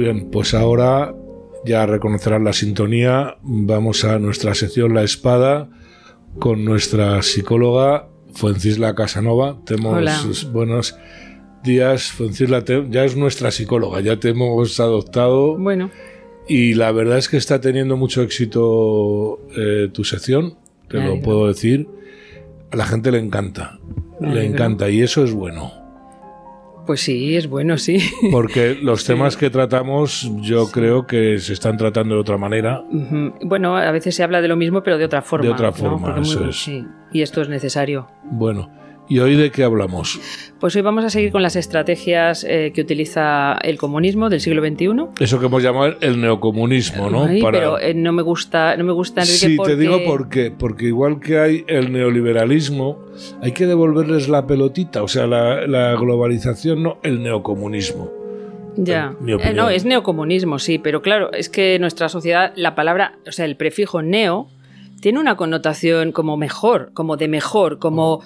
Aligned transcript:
Muy 0.00 0.06
bien, 0.06 0.30
pues 0.30 0.54
ahora 0.54 1.14
ya 1.66 1.84
reconocerán 1.84 2.42
la 2.42 2.54
sintonía. 2.54 3.36
Vamos 3.42 4.02
a 4.06 4.18
nuestra 4.18 4.54
sección 4.54 4.94
La 4.94 5.02
Espada 5.02 5.68
con 6.38 6.64
nuestra 6.64 7.20
psicóloga 7.20 8.08
Fuencisla 8.32 8.94
Casanova. 8.94 9.60
Tenemos 9.66 10.50
buenos 10.52 10.96
días, 11.62 12.12
Fuencisla. 12.12 12.64
ya 12.88 13.04
es 13.04 13.14
nuestra 13.14 13.50
psicóloga, 13.50 14.00
ya 14.00 14.18
te 14.18 14.30
hemos 14.30 14.80
adoptado. 14.80 15.58
Bueno. 15.58 15.90
Y 16.48 16.72
la 16.72 16.92
verdad 16.92 17.18
es 17.18 17.28
que 17.28 17.36
está 17.36 17.60
teniendo 17.60 17.98
mucho 17.98 18.22
éxito 18.22 19.38
eh, 19.54 19.90
tu 19.92 20.04
sección, 20.04 20.56
te 20.88 20.96
lo 20.96 21.20
puedo 21.20 21.46
decir. 21.46 21.88
A 22.70 22.76
la 22.76 22.86
gente 22.86 23.12
le 23.12 23.18
encanta, 23.18 23.78
le 24.18 24.46
encanta 24.46 24.88
y 24.88 25.02
eso 25.02 25.22
es 25.24 25.34
bueno. 25.34 25.79
Pues 26.90 27.02
sí, 27.02 27.36
es 27.36 27.48
bueno, 27.48 27.78
sí. 27.78 28.00
Porque 28.32 28.74
los 28.74 29.04
temas 29.04 29.36
que 29.36 29.48
tratamos 29.48 30.28
yo 30.40 30.72
creo 30.72 31.06
que 31.06 31.38
se 31.38 31.52
están 31.52 31.76
tratando 31.76 32.16
de 32.16 32.20
otra 32.20 32.36
manera. 32.36 32.82
Bueno, 33.44 33.76
a 33.76 33.92
veces 33.92 34.16
se 34.16 34.24
habla 34.24 34.40
de 34.40 34.48
lo 34.48 34.56
mismo 34.56 34.82
pero 34.82 34.98
de 34.98 35.04
otra 35.04 35.22
forma. 35.22 35.46
De 35.46 35.52
otra 35.52 35.70
forma, 35.70 36.18
eso 36.20 36.46
es. 36.46 36.56
Sí, 36.56 36.84
y 37.12 37.22
esto 37.22 37.42
es 37.42 37.48
necesario. 37.48 38.08
Bueno, 38.24 38.72
¿Y 39.10 39.18
hoy 39.18 39.34
de 39.34 39.50
qué 39.50 39.64
hablamos? 39.64 40.20
Pues 40.60 40.76
hoy 40.76 40.82
vamos 40.82 41.04
a 41.04 41.10
seguir 41.10 41.32
con 41.32 41.42
las 41.42 41.56
estrategias 41.56 42.46
eh, 42.48 42.70
que 42.72 42.80
utiliza 42.80 43.58
el 43.60 43.76
comunismo 43.76 44.30
del 44.30 44.40
siglo 44.40 44.64
XXI. 44.64 44.88
Eso 45.18 45.40
que 45.40 45.46
hemos 45.46 45.64
llamado 45.64 45.96
el 46.00 46.20
neocomunismo, 46.20 47.10
¿no? 47.10 47.26
Pero 47.50 47.80
eh, 47.80 47.92
no 47.92 48.12
me 48.12 48.22
gusta, 48.22 48.76
no 48.76 48.84
me 48.84 48.92
gusta 48.92 49.22
Enrique, 49.22 49.38
Sí, 49.38 49.56
te 49.64 49.74
digo 49.74 50.04
por 50.04 50.28
qué. 50.28 50.52
Porque 50.56 50.84
igual 50.86 51.18
que 51.18 51.40
hay 51.40 51.64
el 51.66 51.92
neoliberalismo, 51.92 53.00
hay 53.42 53.50
que 53.50 53.66
devolverles 53.66 54.28
la 54.28 54.46
pelotita. 54.46 55.02
O 55.02 55.08
sea, 55.08 55.26
la, 55.26 55.96
globalización, 55.96 56.80
no 56.84 56.98
el 57.02 57.20
neocomunismo. 57.20 58.12
Ya. 58.76 59.16
Eh, 59.26 59.52
no, 59.52 59.70
es 59.70 59.84
neocomunismo, 59.84 60.60
sí, 60.60 60.78
pero 60.78 61.02
claro, 61.02 61.32
es 61.32 61.48
que 61.48 61.80
nuestra 61.80 62.08
sociedad, 62.08 62.52
la 62.54 62.76
palabra, 62.76 63.18
o 63.26 63.32
sea, 63.32 63.44
el 63.44 63.56
prefijo 63.56 64.02
neo 64.02 64.46
tiene 65.00 65.18
una 65.18 65.36
connotación 65.36 66.12
como 66.12 66.36
mejor, 66.36 66.92
como 66.94 67.16
de 67.16 67.26
mejor, 67.26 67.78
como 67.78 68.22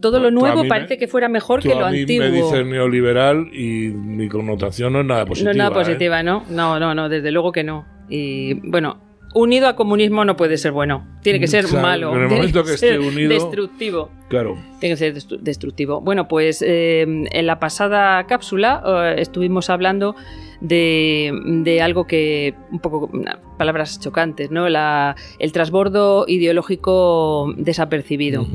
todo 0.00 0.20
lo 0.20 0.30
nuevo 0.30 0.66
parece 0.68 0.98
que 0.98 1.08
fuera 1.08 1.28
mejor 1.28 1.62
que 1.62 1.68
lo 1.68 1.86
a 1.86 1.90
mí 1.90 2.00
antiguo. 2.00 2.26
Me 2.26 2.32
dicen 2.32 2.70
neoliberal 2.70 3.48
y 3.52 3.88
mi 3.88 4.28
connotación 4.28 4.92
no 4.92 5.00
es 5.00 5.06
nada 5.06 5.26
positiva. 5.26 5.44
No 5.44 5.50
es 5.50 5.56
nada 5.56 5.70
positiva, 5.72 6.20
¿eh? 6.20 6.24
¿no? 6.24 6.44
No, 6.50 6.78
no, 6.78 6.94
no, 6.94 7.08
desde 7.08 7.30
luego 7.30 7.52
que 7.52 7.64
no. 7.64 7.86
Y 8.08 8.54
bueno, 8.68 9.00
unido 9.34 9.68
a 9.68 9.76
comunismo 9.76 10.24
no 10.24 10.36
puede 10.36 10.56
ser 10.56 10.72
bueno. 10.72 11.06
Tiene 11.22 11.40
que 11.40 11.46
ser 11.46 11.70
malo. 11.72 12.14
En 12.14 12.22
el 12.22 12.28
momento 12.28 12.64
que, 12.64 12.74
esté 12.74 12.98
unido. 12.98 13.28
Destructivo. 13.28 14.10
Claro. 14.28 14.56
Tiene 14.80 14.96
que 14.96 14.98
ser 14.98 15.40
destructivo. 15.40 16.00
Bueno, 16.00 16.28
pues 16.28 16.62
eh, 16.62 17.02
en 17.02 17.46
la 17.46 17.58
pasada 17.58 18.26
cápsula 18.26 18.82
eh, 18.86 19.20
estuvimos 19.20 19.70
hablando 19.70 20.16
de, 20.60 21.80
algo 21.82 22.06
que, 22.06 22.54
un 22.70 22.80
poco, 22.80 23.10
palabras 23.56 24.00
chocantes, 24.00 24.50
¿no? 24.50 24.66
el 24.66 25.52
transbordo 25.52 26.24
ideológico 26.28 27.54
desapercibido, 27.56 28.46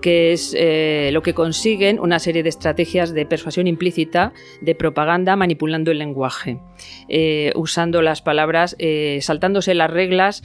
que 0.00 0.32
es 0.32 0.54
eh, 0.56 1.10
lo 1.12 1.22
que 1.22 1.34
consiguen 1.34 2.00
una 2.00 2.18
serie 2.18 2.42
de 2.42 2.48
estrategias 2.48 3.12
de 3.12 3.26
persuasión 3.26 3.66
implícita, 3.66 4.32
de 4.60 4.74
propaganda, 4.74 5.36
manipulando 5.36 5.90
el 5.90 5.98
lenguaje, 5.98 6.60
eh, 7.08 7.52
usando 7.54 8.02
las 8.02 8.22
palabras, 8.22 8.76
eh, 8.78 9.18
saltándose 9.22 9.74
las 9.74 9.90
reglas 9.90 10.42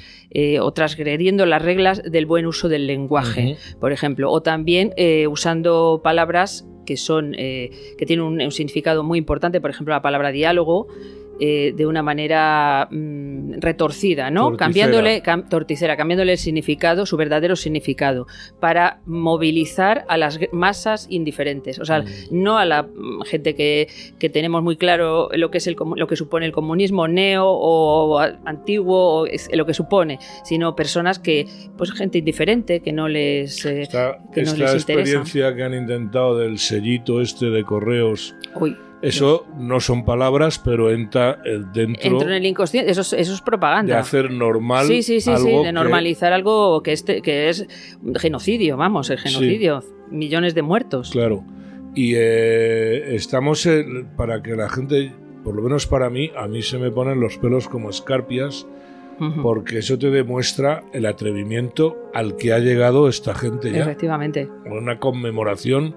o 0.62 0.74
transgrediendo 0.74 1.46
las 1.46 1.62
reglas 1.62 2.02
del 2.04 2.26
buen 2.26 2.48
uso 2.48 2.68
del 2.68 2.88
lenguaje, 2.88 3.58
por 3.80 3.92
ejemplo, 3.92 4.32
o 4.32 4.42
también 4.42 4.94
usando 5.28 6.02
palabras 6.04 6.66
que 6.86 6.98
son 6.98 7.36
eh, 7.38 7.72
que 7.98 8.06
tienen 8.06 8.26
un, 8.26 8.52
significado 8.52 9.04
muy 9.04 9.18
importante, 9.20 9.62
por 9.62 9.70
ejemplo 9.70 9.94
la 9.94 10.02
palabra 10.02 10.32
diálogo, 10.32 10.88
eh, 11.40 11.74
de 11.76 11.88
una 11.88 12.04
manera 12.04 12.88
mm, 12.92 13.54
retorcida, 13.60 14.30
¿no? 14.30 14.56
Cambiándole, 14.56 15.24
torticera, 15.50 15.98
cambiándole 15.98 16.34
el 16.34 16.38
significado, 16.38 17.08
su 17.08 17.18
verdadero 17.18 17.56
significado, 17.56 18.28
para 18.60 19.02
movilizar 19.06 20.06
a 20.10 20.18
las 20.18 20.40
masas 20.52 21.08
indiferentes. 21.10 21.80
O 21.80 21.86
sea, 21.86 22.02
mm. 22.02 22.06
no 22.32 22.60
a 22.60 22.66
la 22.66 22.84
mm, 22.84 23.22
gente 23.24 23.56
que, 23.56 23.88
tenemos 24.32 24.64
muy 24.64 24.78
claro 24.78 25.30
lo 25.34 25.52
que 25.52 25.58
es 25.58 25.68
el, 25.68 25.76
lo 25.96 26.08
que 26.08 26.16
supone 26.16 26.46
el 26.46 26.52
comunismo 26.52 27.08
neo 27.08 27.46
o 27.48 28.20
antiguo, 28.46 29.24
o 29.24 29.28
lo 29.54 29.66
que 29.66 29.74
supone, 29.74 30.20
sino 30.44 30.76
personas 30.76 31.20
que, 31.20 31.48
pues 31.78 31.92
gente 31.94 32.20
indiferente, 32.20 32.82
que 32.82 32.94
no 32.94 33.08
les, 33.08 33.66
eh, 33.66 33.82
esta, 33.82 34.20
experiencia 34.36 35.56
que 35.56 35.64
han 35.64 35.74
intentado 35.74 36.38
del 36.38 36.60
sellito 36.60 37.22
este 37.22 37.48
de 37.48 37.64
correos. 37.64 38.36
Uy 38.56 38.78
eso 39.04 39.46
no 39.58 39.82
son 39.82 40.06
palabras, 40.06 40.60
pero 40.60 40.90
entra 40.90 41.42
eh, 41.44 41.60
dentro. 41.74 42.10
Entra 42.10 42.30
en 42.30 42.36
el 42.36 42.46
inconsciente, 42.46 42.90
eso 42.90 43.02
es, 43.16 43.42
propaganda. 43.42 43.96
De 43.96 44.00
hacer 44.00 44.32
normal. 44.32 44.88
Sí, 44.88 45.04
sí, 45.04 45.20
sí, 45.20 45.36
sí 45.36 45.52
de 45.52 45.74
normalizar 45.74 46.32
algo 46.32 46.82
que, 46.82 46.94
este, 46.94 47.22
que 47.22 47.50
es 47.50 47.68
genocidio, 48.16 48.78
vamos, 48.78 49.10
el 49.10 49.20
genocidio. 49.20 49.84
Millones 50.10 50.56
de 50.56 50.62
muertos. 50.62 51.12
Claro. 51.12 51.44
Y 51.94 52.14
eh, 52.16 53.14
estamos, 53.14 53.68
para 54.16 54.42
que 54.42 54.56
la 54.56 54.70
gente, 54.70 55.12
por 55.44 55.54
lo 55.54 55.62
menos 55.62 55.86
para 55.86 56.10
mí, 56.10 56.32
a 56.38 56.48
mí 56.48 56.62
se 56.62 56.78
me 56.78 56.90
ponen 56.90 57.20
los 57.20 57.38
pelos 57.38 57.68
como 57.68 57.90
escarpias, 57.90 58.66
porque 59.42 59.80
eso 59.80 60.00
te 60.00 60.12
demuestra 60.12 60.86
el 60.94 61.06
atrevimiento 61.06 62.10
al 62.14 62.38
que 62.38 62.54
ha 62.54 62.60
llegado 62.60 63.10
esta 63.10 63.36
gente 63.36 63.70
ya. 63.72 63.82
Efectivamente. 63.82 64.50
Una 64.66 65.00
conmemoración 65.00 65.96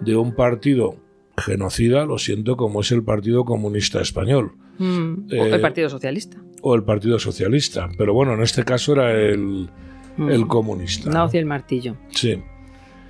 de 0.00 0.16
un 0.16 0.34
partido 0.34 0.96
genocida, 1.40 2.04
lo 2.04 2.18
siento, 2.18 2.56
como 2.56 2.80
es 2.80 2.92
el 2.92 3.02
Partido 3.02 3.44
Comunista 3.44 4.00
Español. 4.00 4.52
Mm, 4.78 5.26
o 5.30 5.44
el 5.46 5.54
eh, 5.54 5.58
Partido 5.58 5.88
Socialista. 5.88 6.38
O 6.62 6.74
el 6.74 6.82
Partido 6.84 7.18
Socialista. 7.18 7.88
Pero 7.96 8.14
bueno, 8.14 8.34
en 8.34 8.42
este 8.42 8.64
caso 8.64 8.92
era 8.92 9.12
el, 9.12 9.68
mm. 10.16 10.30
el 10.30 10.46
comunista. 10.46 11.10
No, 11.10 11.28
el 11.32 11.46
martillo. 11.46 11.96
Sí. 12.10 12.42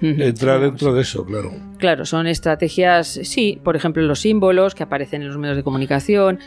Entra 0.00 0.60
dentro 0.60 0.94
de 0.94 1.02
eso, 1.02 1.24
claro. 1.24 1.52
Claro, 1.78 2.06
son 2.06 2.28
estrategias, 2.28 3.08
sí, 3.08 3.60
por 3.64 3.74
ejemplo, 3.74 4.02
los 4.04 4.20
símbolos 4.20 4.76
que 4.76 4.84
aparecen 4.84 5.22
en 5.22 5.28
los 5.28 5.38
medios 5.38 5.56
de 5.56 5.64
comunicación, 5.64 6.38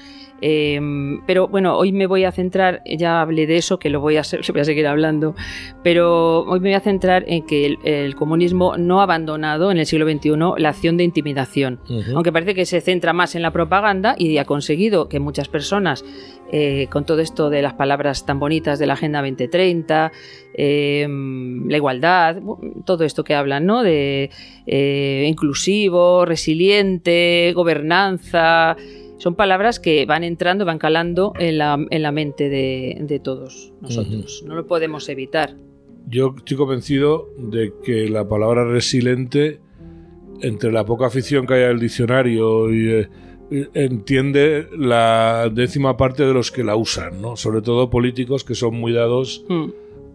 Em, 0.41 1.21
pero 1.27 1.47
bueno, 1.47 1.77
hoy 1.77 1.91
me 1.91 2.07
voy 2.07 2.23
a 2.23 2.31
centrar, 2.31 2.81
ya 2.85 3.21
hablé 3.21 3.45
de 3.45 3.57
eso, 3.57 3.77
que 3.77 3.91
lo 3.91 4.01
voy 4.01 4.17
a, 4.17 4.23
voy 4.51 4.61
a 4.61 4.65
seguir 4.65 4.87
hablando, 4.87 5.35
pero 5.83 6.41
hoy 6.41 6.59
me 6.59 6.69
voy 6.69 6.73
a 6.73 6.79
centrar 6.79 7.23
en 7.27 7.45
que 7.45 7.77
el, 7.83 8.15
comunismo 8.15 8.75
no 8.77 8.99
ha 8.99 9.03
abandonado 9.03 9.71
en 9.71 9.77
el 9.77 9.85
siglo 9.85 10.09
XXI 10.09 10.31
la 10.57 10.69
acción 10.69 10.97
de 10.97 11.03
intimidación, 11.03 11.79
aunque 12.15 12.31
parece 12.31 12.55
que 12.55 12.65
se 12.65 12.81
centra 12.81 13.13
más 13.13 13.35
en 13.35 13.43
la 13.43 13.51
propaganda 13.51 14.15
y 14.17 14.37
ha 14.37 14.45
conseguido 14.45 15.07
que 15.07 15.19
muchas 15.19 15.47
personas, 15.47 16.03
eh, 16.51 16.87
con 16.89 17.05
todo 17.05 17.19
esto 17.19 17.49
de 17.49 17.61
las 17.61 17.73
palabras 17.73 18.25
tan 18.25 18.39
bonitas 18.39 18.79
de 18.79 18.87
la 18.87 18.93
Agenda 18.93 19.21
2030, 19.21 20.11
em, 20.53 21.67
la 21.69 21.77
igualdad, 21.77 22.37
todo 22.85 23.03
esto 23.05 23.23
que 23.23 23.35
hablan, 23.35 23.65
¿no? 23.65 23.83
De 23.83 24.29
eh, 24.65 25.25
inclusivo, 25.27 26.25
resiliente, 26.25 27.53
gobernanza, 27.55 28.75
son 29.21 29.35
palabras 29.35 29.79
que 29.79 30.07
van 30.07 30.23
entrando, 30.23 30.65
van 30.65 30.79
calando 30.79 31.33
en 31.37 31.59
la, 31.59 31.77
en 31.91 32.01
la 32.01 32.11
mente 32.11 32.49
de, 32.49 33.21
todos 33.23 33.71
nosotros. 33.79 34.43
No 34.47 34.55
lo 34.55 34.65
podemos 34.65 35.07
evitar. 35.09 35.55
Yo 36.07 36.33
estoy 36.35 36.57
convencido 36.57 37.29
de 37.37 37.71
que 37.83 38.09
la 38.09 38.27
palabra 38.27 38.65
resiliente, 38.65 39.59
entre 40.41 40.71
la 40.71 40.85
poca 40.85 41.05
afición 41.05 41.45
que 41.45 41.53
hay 41.53 41.63
al 41.63 41.79
diccionario 41.79 42.73
y... 42.73 42.89
Eh, 42.89 43.09
entiende 43.73 44.69
la 44.77 45.51
décima 45.53 45.97
parte 45.97 46.25
de 46.25 46.33
los 46.33 46.51
que 46.51 46.63
la 46.63 46.77
usan, 46.77 47.21
¿no? 47.21 47.35
Sobre 47.35 47.61
todo 47.61 47.89
políticos 47.89 48.45
que 48.45 48.55
son 48.55 48.75
muy 48.75 48.93
dados 48.93 49.43
hmm. 49.49 49.71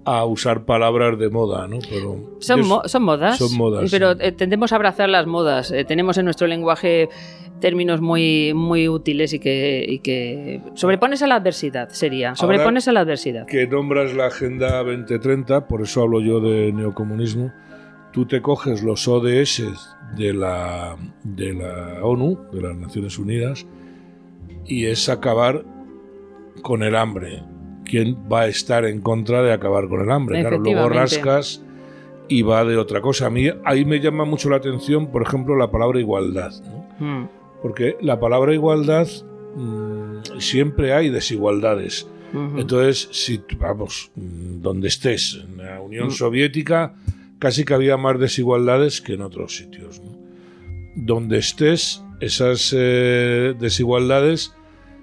A 0.07 0.25
usar 0.25 0.65
palabras 0.65 1.19
de 1.19 1.29
moda, 1.31 1.67
¿no? 1.67 1.81
Pero 1.91 2.39
son, 2.39 2.63
son 2.85 3.03
modas. 3.03 3.39
Son 3.39 3.57
modas. 3.57 3.91
Pero 3.91 4.13
eh, 4.13 4.31
tendemos 4.31 4.73
a 4.73 4.77
abrazar 4.77 5.09
las 5.09 5.27
modas. 5.27 5.73
Eh, 5.73 5.85
tenemos 5.85 6.17
en 6.17 6.25
nuestro 6.27 6.47
lenguaje 6.47 7.09
términos 7.61 8.01
muy, 8.01 8.55
muy 8.55 8.89
útiles 8.89 9.33
y 9.33 9.41
que, 9.41 9.85
y 9.87 9.99
que 9.99 10.63
sobrepones 10.75 11.23
a 11.23 11.27
la 11.27 11.35
adversidad, 11.35 11.89
sería. 11.89 12.37
Sobrepones 12.37 12.87
a 12.87 12.93
la 12.93 13.01
adversidad. 13.01 13.47
Que 13.47 13.67
nombras 13.67 14.15
la 14.15 14.27
Agenda 14.27 14.81
2030, 14.85 15.67
por 15.67 15.83
eso 15.83 16.03
hablo 16.03 16.21
yo 16.21 16.39
de 16.39 16.73
neocomunismo. 16.73 17.53
Tú 18.13 18.27
te 18.27 18.41
coges 18.41 18.85
los 18.85 19.09
ODS 19.09 19.65
de 20.17 20.33
la, 20.33 20.97
de 21.25 21.53
la 21.53 21.99
ONU, 22.05 22.47
de 22.53 22.63
las 22.63 22.77
Naciones 22.77 23.19
Unidas, 23.19 23.67
y 24.65 24.87
es 24.87 25.09
acabar 25.09 25.65
con 26.63 26.85
el 26.85 26.95
hambre. 26.95 27.43
¿Quién 27.89 28.17
va 28.31 28.43
a 28.43 28.47
estar 28.49 28.85
en 28.85 29.01
contra 29.01 29.43
de 29.43 29.53
acabar 29.53 29.89
con 29.89 30.03
el 30.03 30.11
hambre? 30.11 30.41
Claro, 30.41 30.59
luego 30.59 30.89
rascas 30.89 31.63
y 32.29 32.43
va 32.43 32.65
de 32.65 32.77
otra 32.77 33.01
cosa. 33.01 33.27
A 33.27 33.31
mí 33.31 33.49
ahí 33.65 33.85
me 33.85 34.01
llama 34.01 34.25
mucho 34.25 34.51
la 34.51 34.57
atención, 34.57 35.11
por 35.11 35.23
ejemplo, 35.23 35.57
la 35.57 35.71
palabra 35.71 36.01
igualdad. 36.01 36.53
Hmm. 36.99 37.25
Porque 37.63 37.97
la 38.01 38.19
palabra 38.21 38.53
igualdad 38.55 39.07
mm, 39.55 40.39
siempre 40.39 40.93
hay 40.93 41.11
desigualdades. 41.11 42.09
Entonces, 42.59 43.09
si 43.13 43.41
vamos, 43.59 44.11
mm, 44.15 44.61
donde 44.61 44.89
estés, 44.89 45.41
en 45.43 45.57
la 45.57 45.81
Unión 45.81 46.09
mm. 46.09 46.11
Soviética 46.11 46.95
casi 47.39 47.65
que 47.65 47.73
había 47.73 47.97
más 47.97 48.19
desigualdades 48.19 49.01
que 49.01 49.15
en 49.15 49.23
otros 49.23 49.57
sitios. 49.57 50.03
Donde 50.97 51.39
estés, 51.39 52.03
esas 52.21 52.75
eh, 52.77 53.55
desigualdades 53.59 54.55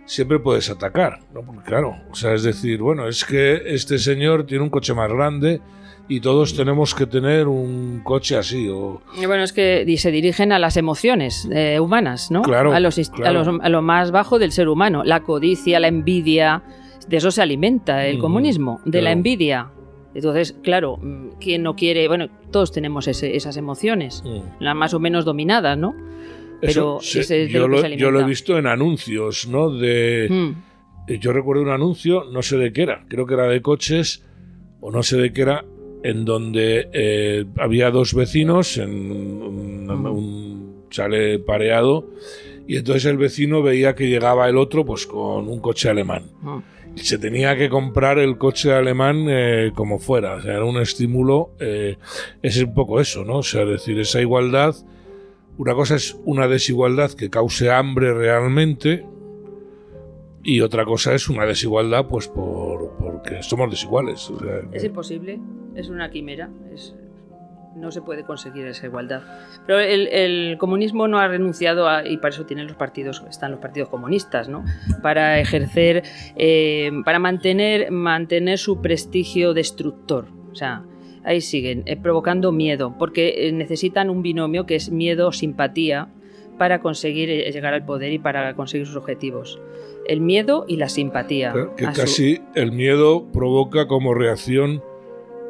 siempre 0.05 0.39
puedes 0.39 0.69
atacar, 0.69 1.19
¿no? 1.33 1.41
Porque, 1.41 1.63
claro, 1.63 1.95
o 2.11 2.15
sea, 2.15 2.33
es 2.33 2.43
decir, 2.43 2.81
bueno, 2.81 3.07
es 3.07 3.23
que 3.25 3.61
este 3.65 3.97
señor 3.97 4.45
tiene 4.45 4.63
un 4.63 4.69
coche 4.69 4.93
más 4.93 5.09
grande 5.11 5.61
y 6.09 6.19
todos 6.19 6.53
tenemos 6.55 6.93
que 6.93 7.05
tener 7.05 7.47
un 7.47 8.01
coche 8.03 8.35
así. 8.37 8.67
O... 8.69 9.01
Bueno, 9.15 9.43
es 9.43 9.53
que 9.53 9.85
se 9.97 10.11
dirigen 10.11 10.51
a 10.51 10.59
las 10.59 10.75
emociones 10.75 11.47
eh, 11.51 11.79
humanas, 11.79 12.29
¿no? 12.31 12.41
Claro, 12.41 12.73
a, 12.73 12.79
los, 12.81 12.95
claro. 13.09 13.39
A, 13.39 13.43
los, 13.43 13.61
a, 13.61 13.69
lo 13.69 13.81
más 13.81 14.11
bajo 14.11 14.37
del 14.39 14.51
ser 14.51 14.67
humano. 14.67 15.03
La 15.05 15.21
codicia, 15.21 15.79
la 15.79 15.87
envidia, 15.87 16.61
de 17.07 17.17
eso 17.17 17.31
se 17.31 17.41
alimenta 17.41 18.05
el 18.05 18.17
Mm, 18.17 18.21
comunismo, 18.21 18.81
de 18.85 19.01
la 19.01 19.11
envidia. 19.11 19.69
Entonces, 20.13 20.55
claro, 20.61 20.99
¿quién 21.39 21.63
no 21.63 21.75
quiere? 21.75 22.07
Bueno, 22.09 22.27
todos 22.51 22.71
tenemos 22.71 23.07
ese- 23.07 23.35
esas 23.35 23.55
emociones, 23.57 24.21
Mm. 24.25 24.41
las 24.63 24.75
más 24.75 24.93
o 24.93 24.99
menos 24.99 25.23
dominadas, 25.25 25.77
¿no? 25.77 25.95
Pero 26.65 26.71
Eso, 26.71 26.99
sí, 27.01 27.19
ese 27.19 27.43
es 27.43 27.47
de 27.51 27.59
yo, 27.59 27.67
lo 27.67 27.77
que 27.77 27.81
lo, 27.83 27.89
se 27.89 27.97
yo 27.97 28.11
lo 28.11 28.21
he 28.21 28.23
visto 28.23 28.57
en 28.57 28.67
anuncios, 28.67 29.47
¿no? 29.47 29.69
De, 29.69 30.27
Mm, 30.29 30.51
eh, 31.11 31.19
Yo 31.19 31.33
recuerdo 31.33 31.61
un 31.63 31.69
anuncio, 31.69 32.23
no 32.31 32.41
sé 32.41 32.57
de 32.57 32.71
qué 32.71 32.83
era, 32.83 33.05
creo 33.09 33.25
que 33.25 33.33
era 33.33 33.47
de 33.47 33.61
coches, 33.61 34.23
o 34.79 34.89
no 34.91 35.03
sé 35.03 35.17
de 35.17 35.33
qué 35.33 35.41
era, 35.41 35.65
en 36.03 36.23
donde 36.25 36.87
eh, 36.93 37.45
había 37.57 37.91
dos 37.91 38.13
vecinos 38.13 38.77
en 38.77 38.91
un, 39.11 39.85
Mm. 39.87 40.05
un 40.05 40.73
chale 40.89 41.39
pareado, 41.39 42.09
y 42.67 42.77
entonces 42.77 43.05
el 43.05 43.17
vecino 43.17 43.61
veía 43.61 43.93
que 43.95 44.07
llegaba 44.07 44.47
el 44.47 44.57
otro 44.57 44.85
pues 44.85 45.05
con 45.05 45.49
un 45.49 45.59
coche 45.59 45.89
alemán. 45.89 46.23
mm. 46.41 46.57
Y 46.95 46.99
se 46.99 47.17
tenía 47.17 47.57
que 47.57 47.69
comprar 47.69 48.19
el 48.19 48.37
coche 48.37 48.71
alemán 48.71 49.25
eh, 49.27 49.71
como 49.75 49.97
fuera, 49.99 50.35
o 50.35 50.41
sea, 50.41 50.53
era 50.53 50.63
un 50.63 50.77
estímulo, 50.77 51.55
eh, 51.59 51.97
es 52.41 52.61
un 52.63 52.73
poco 52.75 53.01
eso, 53.01 53.25
¿no? 53.25 53.37
O 53.39 53.43
sea, 53.43 53.63
es 53.63 53.69
decir, 53.69 53.99
esa 53.99 54.21
igualdad, 54.21 54.75
una 55.57 55.73
cosa 55.73 55.95
es 55.95 56.17
una 56.25 56.47
desigualdad 56.47 57.11
que 57.11 57.29
cause 57.29 57.69
hambre 57.71 58.13
realmente, 58.13 59.05
y 60.43 60.59
otra 60.61 60.83
cosa 60.85 61.13
es 61.13 61.29
una 61.29 61.45
desigualdad, 61.45 62.07
pues 62.07 62.27
por 62.27 62.97
porque 62.99 63.41
somos 63.43 63.69
desiguales. 63.69 64.29
o 64.29 64.39
sea, 64.39 64.61
Es 64.73 64.83
imposible, 64.83 65.39
es 65.75 65.89
una 65.89 66.09
quimera, 66.09 66.49
es- 66.73 66.95
no 67.75 67.91
se 67.91 68.01
puede 68.03 68.23
conseguir 68.23 68.67
esa 68.67 68.85
igualdad. 68.85 69.23
Pero 69.65 69.79
el, 69.79 70.07
el 70.09 70.57
comunismo 70.59 71.07
no 71.07 71.17
ha 71.17 71.27
renunciado 71.27 71.87
a, 71.89 72.07
y 72.07 72.17
para 72.17 72.29
eso 72.29 72.45
tienen 72.45 72.67
los 72.67 72.75
partidos, 72.75 73.23
están 73.27 73.49
los 73.49 73.59
partidos 73.61 73.89
comunistas, 73.89 74.47
¿no? 74.47 74.63
Para 75.01 75.39
ejercer, 75.39 76.03
eh, 76.35 76.91
para 77.03 77.17
mantener, 77.17 77.89
mantener 77.89 78.59
su 78.59 78.79
prestigio 78.79 79.55
destructor. 79.55 80.27
O 80.51 80.55
sea, 80.55 80.83
ahí 81.23 81.41
siguen, 81.41 81.83
eh, 81.85 81.95
provocando 81.95 82.51
miedo, 82.51 82.95
porque 82.99 83.47
eh, 83.47 83.51
necesitan 83.51 84.09
un 84.09 84.21
binomio 84.21 84.65
que 84.65 84.75
es 84.75 84.91
miedo-simpatía 84.91 86.09
para 86.57 86.79
conseguir 86.81 87.29
eh, 87.29 87.51
llegar 87.51 87.73
al 87.73 87.85
poder 87.85 88.11
y 88.13 88.19
para 88.19 88.53
conseguir 88.55 88.85
sus 88.87 88.95
objetivos. 88.95 89.59
El 90.07 90.21
miedo 90.21 90.65
y 90.67 90.77
la 90.77 90.89
simpatía. 90.89 91.53
que 91.77 91.85
su- 91.85 91.93
casi 91.93 92.41
el 92.55 92.71
miedo 92.71 93.25
provoca 93.31 93.87
como 93.87 94.13
reacción 94.13 94.83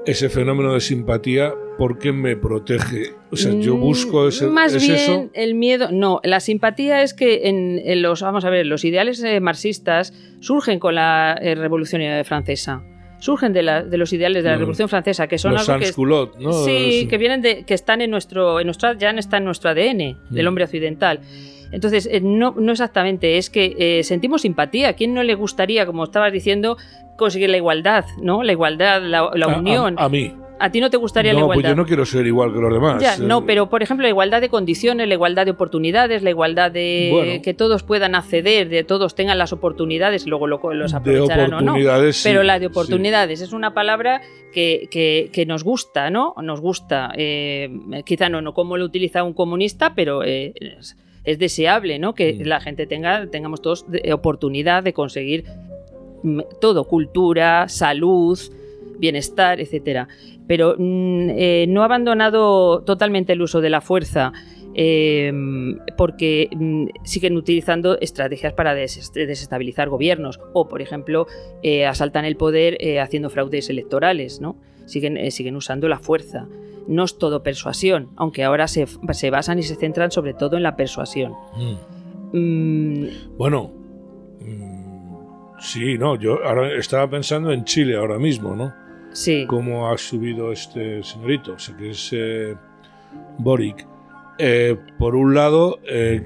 ese 0.06 0.30
fenómeno 0.30 0.74
de 0.74 0.82
simpatía 0.82 1.54
porque 1.78 2.12
me 2.12 2.36
protege. 2.36 3.14
O 3.32 3.36
sea, 3.36 3.52
yo 3.54 3.76
Mm, 3.76 3.80
busco 3.80 4.28
ese, 4.28 4.46
Más 4.48 4.76
es 4.76 4.84
bien 4.84 4.96
eso. 4.96 5.30
el 5.34 5.56
miedo. 5.56 5.90
No, 5.92 6.20
la 6.24 6.40
simpatía 6.40 7.02
es 7.02 7.14
que 7.16 7.48
en, 7.50 7.80
en 7.84 8.02
los. 8.04 8.22
Vamos 8.22 8.46
a 8.46 8.50
ver, 8.52 8.66
los 8.68 8.86
ideales 8.86 9.24
eh, 9.24 9.40
marxistas 9.40 10.14
surgen 10.40 10.78
con 10.80 10.96
la 10.96 11.36
eh, 11.42 11.56
Revolución 11.56 12.02
Francesa. 12.26 12.84
Surgen 13.24 13.54
de, 13.54 13.64
la- 13.64 13.84
de 13.84 13.98
los 13.98 14.12
ideales 14.12 14.44
de 14.44 14.50
la 14.50 14.58
Mm. 14.58 14.60
Revolución 14.60 14.90
Francesa, 14.90 15.28
que 15.28 15.38
son 15.38 15.54
los 15.54 15.70
algo 15.70 15.80
que. 15.80 15.86
sans-culottes, 15.86 16.42
¿no? 16.42 16.52
Sí, 16.66 17.08
que 17.10 17.18
vienen 17.18 17.42
de. 17.42 17.64
que 17.64 17.74
están 17.74 18.02
en 18.02 18.12
nuestro. 18.12 18.60
En 18.60 18.68
nuestro 18.68 18.92
ya 18.94 19.12
está 19.12 19.38
en 19.38 19.46
nuestro 19.46 19.70
ADN, 19.70 20.18
del 20.30 20.46
Mm. 20.46 20.48
hombre 20.50 20.64
occidental. 20.66 21.22
Entonces, 21.72 22.08
eh, 22.12 22.20
no, 22.22 22.54
no 22.58 22.74
exactamente, 22.74 23.38
es 23.38 23.50
que 23.50 23.76
eh, 23.80 24.04
sentimos 24.04 24.42
simpatía. 24.42 24.90
¿A 24.90 24.94
quién 24.94 25.14
no 25.14 25.24
le 25.24 25.36
gustaría, 25.36 25.86
como 25.86 26.04
estabas 26.04 26.34
diciendo, 26.34 26.76
conseguir 27.18 27.50
la 27.50 27.58
igualdad, 27.58 28.04
¿no? 28.22 28.44
La 28.44 28.52
igualdad, 28.52 29.02
la, 29.02 29.32
la 29.34 29.46
a- 29.46 29.54
a- 29.54 29.58
unión. 29.60 29.96
A, 29.98 30.10
mí. 30.10 30.36
¿A 30.66 30.72
ti 30.72 30.80
no 30.80 30.90
te 30.90 30.96
gustaría 30.96 31.34
no, 31.34 31.40
la 31.40 31.46
pues 31.48 31.58
igualdad? 31.58 31.70
yo 31.72 31.76
no 31.76 31.86
quiero 31.86 32.06
ser 32.06 32.26
igual 32.26 32.54
que 32.54 32.60
los 32.60 32.74
demás. 32.74 33.02
Ya, 33.02 33.16
Eh, 33.16 33.18
no, 33.20 33.46
pero 33.46 33.70
por 33.70 33.84
ejemplo, 33.84 34.04
la 34.04 34.10
igualdad 34.10 34.40
de 34.40 34.48
condiciones, 34.48 35.08
la 35.10 35.14
igualdad 35.16 35.44
de 35.44 35.52
oportunidades, 35.52 36.24
la 36.24 36.30
igualdad 36.30 36.72
de 36.72 37.10
Bueno. 37.12 37.42
que 37.42 37.54
todos 37.54 37.84
puedan 37.84 38.16
acceder, 38.16 38.70
de 38.70 38.86
todos 38.86 39.14
tengan 39.14 39.38
las 39.38 39.52
oportunidades, 39.52 40.26
luego 40.26 40.48
lo- 40.48 40.62
los 40.74 40.92
de 40.92 40.98
aprovecharán 40.98 41.48
o 41.48 41.50
no. 41.50 41.72
oportunidades. 41.72 42.16
sí, 42.16 42.30
Pero 42.30 42.44
la 42.44 42.60
de 42.60 42.68
sí. 42.68 42.72
oportunidades 42.72 43.42
es 43.42 43.52
una 43.52 43.74
palabra 43.74 44.22
que, 44.54 44.88
que- 44.90 45.30
que 45.34 45.46
nos 45.46 45.66
gusta, 45.66 46.10
¿no? 46.10 46.34
Nos 46.42 46.62
gusta. 46.62 47.12
eh, 47.18 47.70
quizá 48.06 48.30
no, 48.30 48.42
no 48.42 48.54
como 48.54 48.78
lo 48.78 48.86
utiliza 48.86 49.22
un 49.24 49.34
comunista, 49.34 49.94
pero 49.96 50.24
eh, 50.24 50.54
es, 50.56 50.96
es 51.26 51.40
deseable, 51.40 52.00
¿no? 52.00 52.14
Que 52.16 52.36
Mm. 52.36 52.42
la 52.48 52.62
gente 52.62 52.88
tenga, 52.88 53.28
tengamos 53.30 53.62
todos 53.62 53.86
oportunidad 54.14 54.82
de 54.84 54.94
conseguir 54.94 55.44
mm, 56.24 56.40
todo, 56.62 56.86
cultura, 56.86 57.68
salud, 57.68 58.40
bienestar, 58.98 59.60
etcétera. 59.60 60.08
Pero 60.48 60.76
mm, 60.78 61.30
eh, 61.32 61.66
no 61.70 61.82
ha 61.82 61.86
abandonado 61.86 62.82
totalmente 62.84 63.34
el 63.34 63.42
uso 63.42 63.62
de 63.62 63.70
la 63.70 63.82
fuerza. 63.82 64.32
eh, 64.76 65.32
porque 65.98 66.50
mm, 66.56 66.88
siguen 67.04 67.38
utilizando 67.38 68.00
estrategias 68.00 68.54
para 68.54 68.74
des- 68.74 69.12
desestabilizar 69.14 69.88
gobiernos 69.90 70.40
o, 70.54 70.68
por 70.68 70.82
ejemplo, 70.82 71.28
eh, 71.62 71.86
asaltan 71.86 72.26
el 72.26 72.38
poder 72.38 72.78
eh, 72.80 73.00
haciendo 73.00 73.30
fraudes 73.30 73.70
electorales, 73.70 74.42
¿no? 74.42 74.56
Siguen, 74.88 75.30
siguen 75.32 75.56
usando 75.58 75.88
la 75.88 76.00
fuerza. 76.00 76.48
No 76.88 77.04
es 77.04 77.20
todo 77.20 77.44
persuasión, 77.44 78.10
aunque 78.16 78.44
ahora 78.44 78.68
se, 78.68 78.88
se 79.12 79.30
basan 79.30 79.60
y 79.60 79.64
se 79.64 79.76
centran 79.76 80.10
sobre 80.10 80.34
todo 80.34 80.58
en 80.58 80.64
la 80.64 80.76
persuasión. 80.76 81.34
Mm. 82.34 82.38
Mm, 82.38 83.08
Bueno, 83.38 83.72
sí, 85.60 85.98
no, 85.98 86.16
yo 86.20 86.44
ahora 86.44 86.76
estaba 86.78 87.08
pensando 87.10 87.52
en 87.52 87.64
Chile 87.64 87.96
ahora 87.96 88.18
mismo, 88.18 88.56
¿no? 88.56 88.74
Sí. 89.14 89.46
Cómo 89.48 89.90
ha 89.90 89.98
subido 89.98 90.52
este 90.52 91.02
señorito, 91.04 91.54
o 91.54 91.60
sea, 91.60 91.76
que 91.78 91.92
es 91.92 92.10
eh, 92.14 92.56
Boric. 93.38 93.88
Eh, 94.40 94.76
por 94.98 95.16
un 95.16 95.36
lado, 95.36 95.80
eh, 95.88 96.22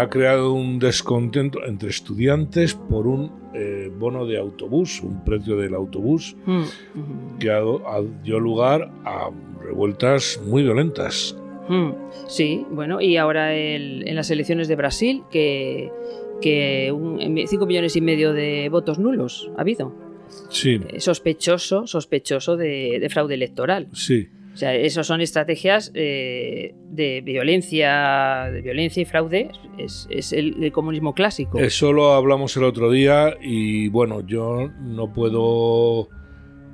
ha 0.00 0.08
creado 0.08 0.54
un 0.54 0.78
descontento 0.78 1.64
entre 1.66 1.90
estudiantes 1.90 2.74
por 2.74 3.06
un 3.06 3.38
eh, 3.52 3.90
bono 3.98 4.24
de 4.26 4.38
autobús, 4.38 5.02
un 5.02 5.22
precio 5.24 5.56
del 5.56 5.74
autobús, 5.74 6.34
Mm, 6.46 6.60
mm. 6.60 7.38
que 7.38 7.50
ha, 7.50 7.58
ha- 7.58 8.02
dio 8.22 8.40
lugar 8.40 8.90
a 9.04 9.28
revueltas 9.62 10.40
muy 10.46 10.62
violentas. 10.62 11.36
Mm, 11.68 11.90
Sí, 12.26 12.64
bueno, 12.70 13.00
y 13.00 13.16
ahora 13.18 13.54
el- 13.54 14.06
en 14.08 14.14
las 14.16 14.30
elecciones 14.30 14.66
de 14.68 14.76
Brasil, 14.76 15.22
que, 15.30 15.90
que 16.40 16.92
5 17.48 17.66
millones 17.66 17.94
y 17.96 18.00
medio 18.00 18.32
de 18.32 18.68
votos 18.70 18.98
nulos 18.98 19.50
ha 19.58 19.60
habido. 19.60 19.92
Sí, 20.48 20.80
Sospechoso, 20.98 21.86
sospechoso 21.86 22.56
de, 22.56 22.98
de 23.00 23.08
fraude 23.08 23.34
electoral. 23.34 23.88
sí. 23.92 24.28
O 24.52 24.56
sea, 24.56 24.74
esas 24.74 25.06
son 25.06 25.20
estrategias 25.20 25.92
eh, 25.94 26.74
de 26.90 27.20
violencia, 27.20 28.50
de 28.52 28.60
violencia 28.60 29.00
y 29.00 29.04
fraude. 29.04 29.52
Es, 29.78 30.08
es 30.10 30.32
el, 30.32 30.62
el 30.62 30.72
comunismo 30.72 31.14
clásico. 31.14 31.60
Eso 31.60 31.92
lo 31.92 32.12
hablamos 32.14 32.56
el 32.56 32.64
otro 32.64 32.90
día 32.90 33.36
y 33.40 33.88
bueno, 33.88 34.26
yo 34.26 34.68
no 34.80 35.12
puedo 35.12 36.08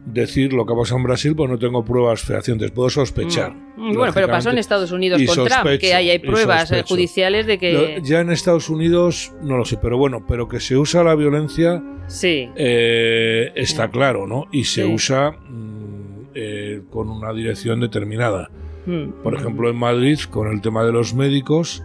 decir 0.07 0.53
lo 0.53 0.65
que 0.65 0.73
ha 0.73 0.77
pasado 0.77 0.99
en 0.99 1.03
Brasil 1.05 1.35
porque 1.37 1.53
no 1.53 1.59
tengo 1.59 1.85
pruebas 1.85 2.23
fehacientes, 2.23 2.71
puedo 2.71 2.89
sospechar. 2.89 3.53
Mm, 3.77 3.95
Bueno, 3.97 4.13
pero 4.15 4.29
pasó 4.29 4.51
en. 4.51 4.59
Estados 4.59 4.93
Unidos 4.93 5.21
Y 5.21 5.27
con 5.27 5.45
Trump, 5.47 5.79
que 5.81 5.93
ahí 5.95 6.09
hay 6.11 6.19
pruebas 6.21 6.73
judiciales 6.89 7.47
de 7.47 7.59
que... 7.59 8.01
Ya 8.03 8.21
en 8.21 8.31
Estados 8.31 8.71
Unidos 8.71 9.33
no 9.43 9.57
lo 9.59 9.65
sé, 9.65 9.77
pero 9.83 9.99
bueno, 9.99 10.25
pero 10.27 10.49
que 10.49 10.61
se 10.61 10.77
usa 10.77 11.03
la 11.05 11.15
violencia 11.15 11.83
Sí, 12.07 12.49
eh, 12.55 13.51
está 13.57 13.91
claro, 13.91 14.27
¿no? 14.29 14.47
Y 14.53 14.63
se 14.65 14.85
Sí. 14.85 14.93
usa 14.93 15.33
mm, 15.33 16.29
eh, 16.35 16.83
con 16.91 17.09
una 17.11 17.33
dirección 17.33 17.81
determinada. 17.81 18.49
Mm, 18.87 19.23
Por 19.25 19.35
ejemplo, 19.35 19.69
en 19.69 19.77
Madrid, 19.77 20.19
con 20.31 20.47
el 20.53 20.61
tema 20.61 20.85
de 20.85 20.93
los 20.93 21.15
médicos, 21.15 21.83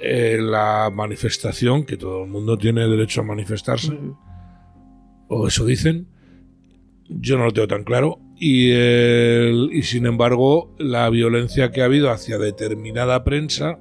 eh, 0.00 0.36
la 0.38 0.90
manifestación, 0.92 1.84
que 1.86 1.96
todo 1.96 2.24
el 2.24 2.30
mundo 2.30 2.58
tiene 2.58 2.86
derecho 2.86 3.22
a 3.22 3.24
manifestarse, 3.24 3.92
mm, 3.92 4.16
o 5.28 5.46
eso 5.48 5.64
dicen, 5.64 6.08
yo 7.20 7.38
no 7.38 7.44
lo 7.46 7.52
tengo 7.52 7.68
tan 7.68 7.84
claro, 7.84 8.18
y, 8.38 8.70
el- 8.72 9.70
y 9.72 9.82
sin 9.82 10.06
embargo 10.06 10.74
la 10.78 11.08
violencia 11.10 11.70
que 11.70 11.82
ha 11.82 11.86
habido 11.86 12.10
hacia 12.10 12.38
determinada 12.38 13.22
prensa, 13.24 13.78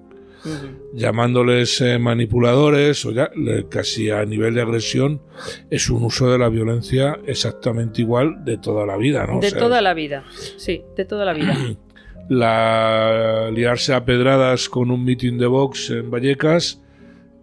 llamándoles 0.94 1.80
eh, 1.82 2.00
manipuladores 2.00 3.06
o 3.06 3.12
ya 3.12 3.30
le- 3.36 3.68
casi 3.70 4.10
a 4.10 4.26
nivel 4.26 4.56
de 4.56 4.62
agresión, 4.62 5.22
es 5.70 5.90
un 5.90 6.04
uso 6.04 6.32
de 6.32 6.38
la 6.40 6.50
violencia 6.50 7.20
exactamente 7.28 8.02
igual 8.02 8.44
de 8.44 8.58
toda 8.58 8.86
la 8.86 8.98
vida, 8.98 9.26
¿no? 9.28 9.38
O 9.38 9.42
de 9.42 9.52
sea, 9.52 9.60
toda 9.60 9.82
la 9.82 9.94
vida, 9.94 10.24
sí, 10.58 10.82
de 10.98 11.06
toda 11.06 11.26
la 11.26 11.34
vida. 11.34 11.56
la 12.30 13.50
liarse 13.54 13.94
a 13.94 14.04
pedradas 14.06 14.70
con 14.70 14.90
un 14.92 15.04
mitin 15.04 15.38
de 15.38 15.48
Vox 15.48 15.90
en 15.92 16.10
Vallecas, 16.10 16.82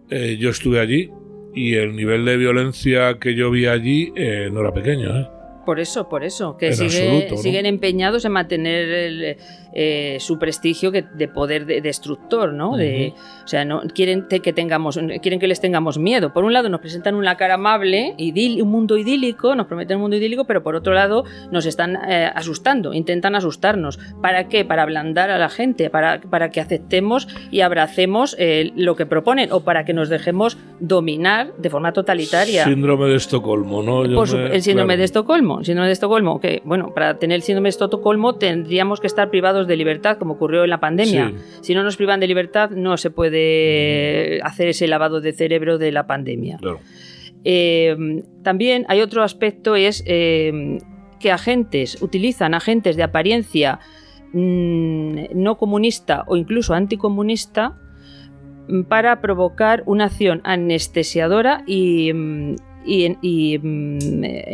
eh, 0.09 0.37
yo 0.39 0.49
estuve 0.49 0.79
allí 0.79 1.09
y 1.53 1.75
el 1.75 1.95
nivel 1.95 2.25
de 2.25 2.37
violencia 2.37 3.17
que 3.19 3.35
yo 3.35 3.49
vi 3.51 3.65
allí 3.67 4.11
eh, 4.15 4.49
no 4.51 4.61
era 4.61 4.73
pequeño, 4.73 5.17
¿eh? 5.19 5.27
Por 5.69 5.79
eso, 5.79 6.09
por 6.09 6.23
eso, 6.23 6.57
que 6.57 6.73
sigue- 6.73 6.85
absoluto, 7.09 7.35
¿no? 7.35 7.41
siguen 7.43 7.67
empeñados 7.67 8.25
en 8.25 8.31
mantener 8.31 8.89
el, 8.89 9.37
eh, 9.81 10.17
su 10.19 10.37
prestigio 10.37 10.91
que- 10.91 11.03
de 11.03 11.27
poder 11.29 11.65
de- 11.65 11.79
destructor, 11.79 12.51
¿no? 12.51 12.75
De, 12.75 13.13
o 13.45 13.47
sea, 13.47 13.63
no 13.63 13.79
quieren 13.95 14.27
te- 14.27 14.41
que 14.41 14.51
tengamos, 14.51 14.99
quieren 15.21 15.39
que 15.39 15.47
les 15.47 15.61
tengamos 15.61 15.97
miedo. 15.97 16.33
Por 16.33 16.43
un 16.43 16.51
lado 16.51 16.67
nos 16.67 16.81
presentan 16.81 17.15
una 17.15 17.37
cara 17.37 17.53
amable, 17.53 18.13
idil- 18.17 18.61
un 18.61 18.69
mundo 18.71 18.97
idílico, 18.97 19.55
nos 19.55 19.67
prometen 19.67 19.95
un 19.95 20.01
mundo 20.01 20.17
idílico, 20.17 20.43
pero 20.43 20.63
por 20.63 20.75
otro 20.75 20.93
lado 20.93 21.23
nos 21.49 21.65
están 21.65 21.95
eh, 22.09 22.29
asustando, 22.35 22.93
intentan 22.93 23.35
asustarnos. 23.35 23.99
¿Para 24.21 24.49
qué? 24.49 24.65
Para 24.65 24.83
ablandar 24.83 25.29
a 25.29 25.37
la 25.37 25.47
gente, 25.49 25.89
para, 25.89 26.19
para 26.19 26.49
que 26.51 26.59
aceptemos 26.59 27.27
y 27.49 27.61
abracemos 27.61 28.35
eh, 28.37 28.71
lo 28.75 28.97
que 28.97 29.05
proponen 29.05 29.51
o 29.53 29.61
para 29.61 29.85
que 29.85 29.93
nos 29.93 30.09
dejemos 30.09 30.57
dominar 30.81 31.53
de 31.57 31.69
forma 31.69 31.93
totalitaria. 31.93 32.65
Síndrome 32.65 33.07
de 33.07 33.15
Estocolmo, 33.15 33.81
¿no? 33.81 34.05
Yo 34.05 34.15
Por 34.15 34.27
su- 34.27 34.37
me- 34.37 34.53
el 34.55 34.61
síndrome 34.61 34.87
claro. 34.93 34.97
de 34.99 35.05
Estocolmo. 35.05 35.63
Síndrome 35.63 35.87
de 35.87 35.93
Estocolmo, 35.93 36.39
que, 36.41 36.61
bueno, 36.65 36.93
para 36.93 37.17
tener 37.17 37.35
el 37.35 37.41
síndrome 37.43 37.67
de 37.67 37.71
Estocolmo 37.71 38.35
tendríamos 38.35 38.99
que 38.99 39.07
estar 39.07 39.29
privados 39.29 39.67
de 39.69 39.77
libertad, 39.77 40.17
como 40.17 40.33
ocurrió 40.33 40.65
en 40.65 40.69
la 40.69 40.81
pandemia. 40.81 41.29
Sí. 41.29 41.35
Si 41.61 41.73
no 41.73 41.83
nos 41.83 41.95
privan 41.95 42.19
de 42.19 42.27
libertad, 42.27 42.71
no 42.71 42.97
se 42.97 43.09
puede 43.11 44.41
hacer 44.43 44.67
ese 44.67 44.87
lavado 44.87 45.21
de 45.21 45.31
cerebro 45.31 45.77
de 45.77 45.91
la 45.93 46.05
pandemia. 46.07 46.57
Claro. 46.57 46.79
Eh, 47.45 47.95
también 48.43 48.85
hay 48.89 48.99
otro 48.99 49.23
aspecto, 49.23 49.77
es 49.77 50.03
eh, 50.05 50.79
que 51.21 51.31
agentes 51.31 52.01
utilizan 52.01 52.53
agentes 52.53 52.97
de 52.97 53.03
apariencia 53.03 53.79
mm, 54.33 55.15
no 55.35 55.57
comunista 55.57 56.23
o 56.27 56.35
incluso 56.35 56.73
anticomunista 56.73 57.77
mm, 58.67 58.81
para 58.83 59.21
provocar 59.21 59.83
una 59.85 60.05
acción 60.05 60.41
anestesiadora 60.43 61.63
y, 61.65 62.11
mm, 62.13 62.55
y- 62.85 63.17
y, 63.21 63.59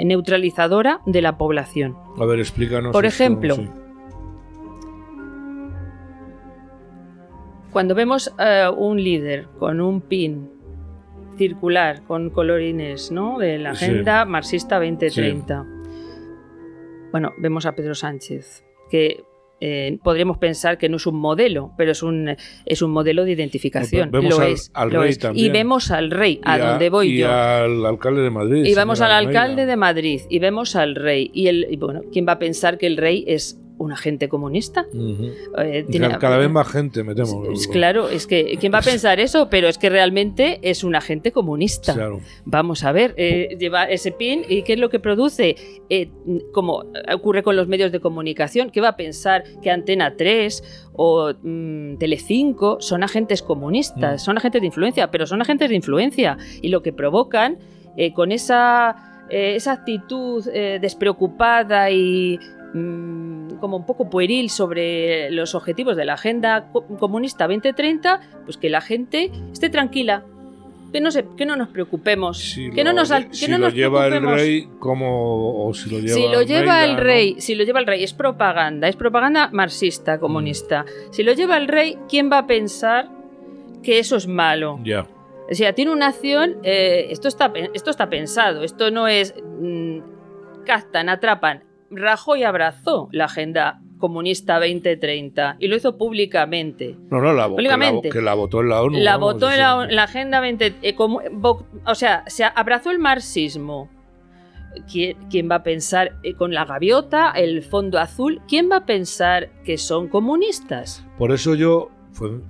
neutralizadora 0.06 1.00
de 1.06 1.22
la 1.22 1.38
población. 1.38 1.96
A 2.20 2.26
ver, 2.26 2.40
explícanos. 2.40 2.92
Por 2.92 3.06
esto, 3.06 3.24
ejemplo, 3.24 3.56
sí. 3.56 3.68
Cuando 7.76 7.94
vemos 7.94 8.34
a 8.38 8.72
un 8.72 9.04
líder 9.04 9.48
con 9.60 9.82
un 9.82 10.00
pin 10.00 10.50
circular 11.38 12.04
con 12.08 12.30
colorines 12.30 13.12
¿no? 13.12 13.38
de 13.38 13.58
la 13.58 13.76
Sí. 13.76 13.84
agenda 13.84 14.24
marxista 14.24 14.78
2030, 14.80 15.66
bueno, 17.12 17.34
vemos 17.38 17.66
a 17.66 17.76
Pedro 17.76 17.94
Sánchez, 17.94 18.64
que 18.90 19.26
eh, 19.60 19.98
podríamos 20.06 20.38
pensar 20.38 20.78
que 20.78 20.88
no 20.88 20.96
es 20.96 21.06
un 21.06 21.18
modelo, 21.20 21.74
pero 21.78 21.92
es 21.92 22.02
un, 22.02 22.38
es 22.66 22.82
un 22.82 22.92
modelo 22.92 23.26
de 23.26 23.34
identificación. 23.34 24.10
Vemos 24.10 24.38
lo 24.38 24.42
al- 24.46 24.52
es, 24.54 24.72
al 24.74 24.90
lo 24.92 25.02
rey 25.02 25.10
es. 25.10 25.20
también. 25.20 25.46
Y 25.46 25.50
vemos 25.50 25.92
al 25.92 26.12
rey, 26.12 26.40
a 26.46 26.58
Y 26.58 26.62
donde 26.62 26.90
voy 26.90 27.10
y 27.12 27.18
yo. 27.20 27.30
al 27.30 27.86
alcalde 27.86 28.22
de 28.22 28.30
Madrid. 28.30 28.64
Y 28.64 28.74
vamos 28.74 29.00
señor 29.00 29.12
al 29.12 29.26
alcalde 29.28 29.66
de 29.66 29.76
Madrid 29.76 30.22
y 30.30 30.40
vemos 30.40 30.78
al 30.78 30.96
rey. 30.96 31.30
Y, 31.34 31.48
el, 31.48 31.68
y 31.70 31.76
bueno, 31.76 32.04
¿quién 32.14 32.26
va 32.26 32.32
a 32.34 32.40
pensar 32.40 32.78
que 32.78 32.88
el 32.88 32.96
rey 32.96 33.26
es 33.28 33.60
un 33.86 33.92
agente 33.94 34.28
comunista? 34.28 34.86
Eh, 35.58 35.86
tiene- 35.90 36.08
Cada- 36.08 36.20
Cada 36.20 36.38
vez 36.38 36.50
más 36.50 36.68
gente 36.68 37.04
metemos. 37.04 37.48
Es- 37.54 37.68
Claro, 37.68 38.10
es 38.10 38.28
que 38.28 38.58
¿quién 38.60 38.74
va 38.74 38.80
a 38.80 38.82
pensar 38.82 39.20
eso? 39.20 39.48
Pero 39.50 39.68
es 39.68 39.78
que 39.78 39.90
realmente 39.90 40.60
es 40.62 40.84
un 40.84 40.96
agente 40.96 41.32
comunista. 41.32 41.94
Claro. 41.94 42.20
Vamos 42.46 42.84
a 42.84 42.92
ver, 42.92 43.14
eh, 43.18 43.56
lleva 43.60 43.86
ese 43.86 44.12
pin 44.12 44.44
y 44.48 44.64
¿qué 44.64 44.74
es 44.74 44.80
lo 44.80 44.90
que 44.90 45.00
produce? 45.00 45.56
Eh, 45.90 46.10
como 46.52 46.84
ocurre 47.14 47.44
con 47.44 47.56
los 47.56 47.68
medios 47.68 47.92
de 47.92 48.00
comunicación, 48.00 48.70
¿qué 48.72 48.82
va 48.82 48.90
a 48.90 48.96
pensar 48.98 49.44
que 49.62 49.70
Antena 49.72 50.16
3 50.18 50.64
o 50.94 51.34
mm, 51.42 51.98
Telecinco 51.98 52.78
son 52.82 53.04
agentes 53.04 53.42
comunistas? 53.42 54.22
Mm. 54.22 54.26
Son 54.26 54.38
agentes 54.38 54.62
de 54.62 54.68
influencia, 54.68 55.12
pero 55.12 55.26
son 55.28 55.42
agentes 55.42 55.70
de 55.70 55.76
influencia 55.76 56.38
y 56.62 56.70
lo 56.70 56.82
que 56.82 56.92
provocan 56.94 57.58
eh, 57.98 58.14
con 58.14 58.32
esa, 58.32 59.24
eh, 59.30 59.56
esa 59.56 59.72
actitud 59.72 60.46
eh, 60.54 60.80
despreocupada 60.82 61.90
y 61.92 62.40
como 63.60 63.78
un 63.78 63.86
poco 63.86 64.10
pueril 64.10 64.50
sobre 64.50 65.32
los 65.32 65.56
objetivos 65.56 65.96
de 65.96 66.06
la 66.06 66.14
Agenda 66.14 66.70
Co- 66.72 66.86
Comunista 67.00 67.46
2030, 67.48 68.20
pues 68.46 68.58
que 68.58 68.70
la 68.70 68.82
gente 68.82 69.32
esté 69.54 69.70
tranquila, 69.70 70.24
que 70.92 71.02
no, 71.02 71.12
se, 71.12 71.26
que 71.38 71.46
no 71.46 71.56
nos 71.56 71.70
preocupemos, 71.70 72.38
Si 72.38 72.70
que 72.72 72.84
lo, 72.84 72.92
no 72.94 73.02
nos, 73.02 73.12
que 73.12 73.28
si 73.34 73.48
no 73.52 73.58
lo 73.58 73.66
nos 73.66 73.74
lleva 73.74 74.08
el 74.08 74.22
rey, 74.24 74.70
como. 74.80 75.66
O 75.68 75.74
si 75.74 75.90
lo 75.90 76.00
lleva 76.00 76.14
Si 76.16 76.22
lo 76.28 76.42
lleva 76.42 76.82
Almeida, 76.82 76.86
el 76.86 76.94
¿no? 76.96 77.00
rey, 77.04 77.36
si 77.40 77.56
lo 77.56 77.64
lleva 77.64 77.80
el 77.80 77.88
rey, 77.88 78.04
es 78.04 78.14
propaganda, 78.14 78.88
es 78.88 78.96
propaganda 78.96 79.50
marxista, 79.52 80.20
comunista. 80.20 80.86
Si 81.12 81.24
lo 81.24 81.34
lleva 81.34 81.58
el 81.58 81.68
rey, 81.68 81.98
¿quién 82.10 82.30
va 82.32 82.40
a 82.40 82.48
pensar 82.48 83.10
que 83.84 84.00
eso 84.00 84.16
es 84.16 84.28
malo? 84.28 84.80
Ya. 84.84 85.06
O 85.52 85.54
sea, 85.54 85.74
tiene 85.74 85.92
una 85.92 86.08
acción, 86.08 86.58
eh, 86.64 87.08
esto, 87.10 87.28
está, 87.28 87.52
esto 87.74 87.92
está 87.92 88.10
pensado, 88.10 88.64
esto 88.64 88.90
no 88.90 89.08
es 89.08 89.36
mm, 89.60 90.00
captan, 90.66 91.10
atrapan. 91.10 91.64
Rajoy 91.92 92.44
abrazó 92.44 93.10
la 93.12 93.26
agenda 93.26 93.80
comunista 94.00 94.56
2030 94.60 95.56
y 95.60 95.68
lo 95.68 95.76
hizo 95.76 95.98
públicamente. 95.98 96.98
No, 97.10 97.22
no, 97.22 97.34
la, 97.34 97.48
vo- 97.48 97.56
que 97.56 97.62
la, 97.64 97.70
Públicamente. 97.76 98.10
que 98.10 98.22
la 98.22 98.34
votó 98.34 98.62
en 98.62 98.70
la 98.70 98.82
ONU. 98.82 99.00
La 99.00 99.14
vamos, 99.14 99.34
votó 99.36 99.52
en 99.52 99.60
la, 99.60 99.86
la 99.88 100.04
agenda 100.04 100.40
20... 100.40 100.76
eh, 100.82 100.96
como- 100.96 101.22
vo- 101.22 101.66
o 101.86 101.96
sea, 101.96 102.24
se 102.28 102.44
abrazó 102.44 102.92
el 102.92 103.00
marxismo. 103.00 103.90
¿Quién, 104.92 105.16
quién 105.30 105.50
va 105.50 105.56
a 105.56 105.64
pensar 105.64 106.18
eh, 106.24 106.34
con 106.34 106.54
la 106.54 106.66
gaviota, 106.66 107.32
el 107.32 107.64
fondo 107.64 107.98
azul? 107.98 108.42
¿Quién 108.48 108.70
va 108.70 108.78
a 108.78 108.86
pensar 108.86 109.50
que 109.64 109.78
son 109.78 110.10
comunistas? 110.10 111.06
Por 111.18 111.32
eso 111.32 111.56
yo, 111.56 111.90
fue- 112.12 112.42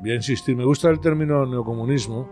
voy 0.00 0.12
a 0.12 0.14
insistir, 0.14 0.54
me 0.54 0.64
gusta 0.64 0.88
el 0.88 1.00
término 1.00 1.44
neocomunismo, 1.46 2.28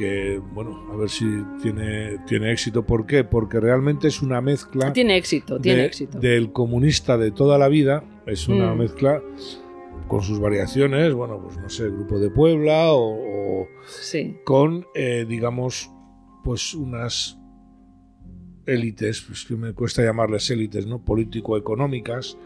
que, 0.00 0.40
bueno, 0.54 0.86
a 0.92 0.96
ver 0.96 1.10
si 1.10 1.26
tiene, 1.62 2.18
tiene 2.26 2.50
éxito. 2.52 2.84
¿Por 2.86 3.04
qué? 3.06 3.22
Porque 3.22 3.60
realmente 3.60 4.08
es 4.08 4.22
una 4.22 4.40
mezcla 4.40 4.92
Tiene 4.94 5.16
éxito, 5.18 5.60
tiene 5.60 5.84
éxito. 5.84 6.18
del 6.18 6.52
comunista 6.52 7.18
de 7.18 7.30
toda 7.30 7.58
la 7.58 7.68
vida, 7.68 8.02
es 8.26 8.48
una 8.48 8.74
Mm. 8.74 8.78
mezcla 8.78 9.22
con 10.08 10.22
sus 10.22 10.40
variaciones, 10.40 11.12
bueno, 11.12 11.38
pues 11.42 11.58
no 11.58 11.68
sé, 11.68 11.88
Grupo 11.90 12.18
de 12.18 12.30
Puebla 12.30 12.92
o, 12.92 13.12
o 13.62 13.66
Sí. 13.86 14.36
con, 14.44 14.86
eh, 14.94 15.26
digamos, 15.28 15.90
pues 16.44 16.74
unas 16.74 17.36
élites, 18.66 19.20
pues 19.26 19.44
que 19.44 19.56
me 19.56 19.72
cuesta 19.74 20.02
llamarles 20.02 20.50
élites, 20.50 20.86
¿no? 20.86 21.04
Político-económicas 21.04 22.38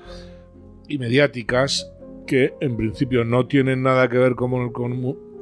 y 0.89 0.99
mediáticas 0.99 1.91
que 2.27 2.55
en 2.61 2.77
principio 2.77 3.25
no 3.25 3.47
tienen 3.47 3.83
nada 3.83 4.09
que 4.09 4.19
ver 4.19 4.35
con 4.35 4.53
el, 4.55 4.73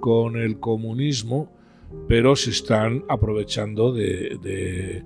con 0.00 0.36
el 0.36 0.58
comunismo, 0.60 1.50
pero 2.08 2.36
se 2.36 2.50
están 2.50 3.04
aprovechando 3.08 3.92
de, 3.92 4.38
de- 4.42 5.02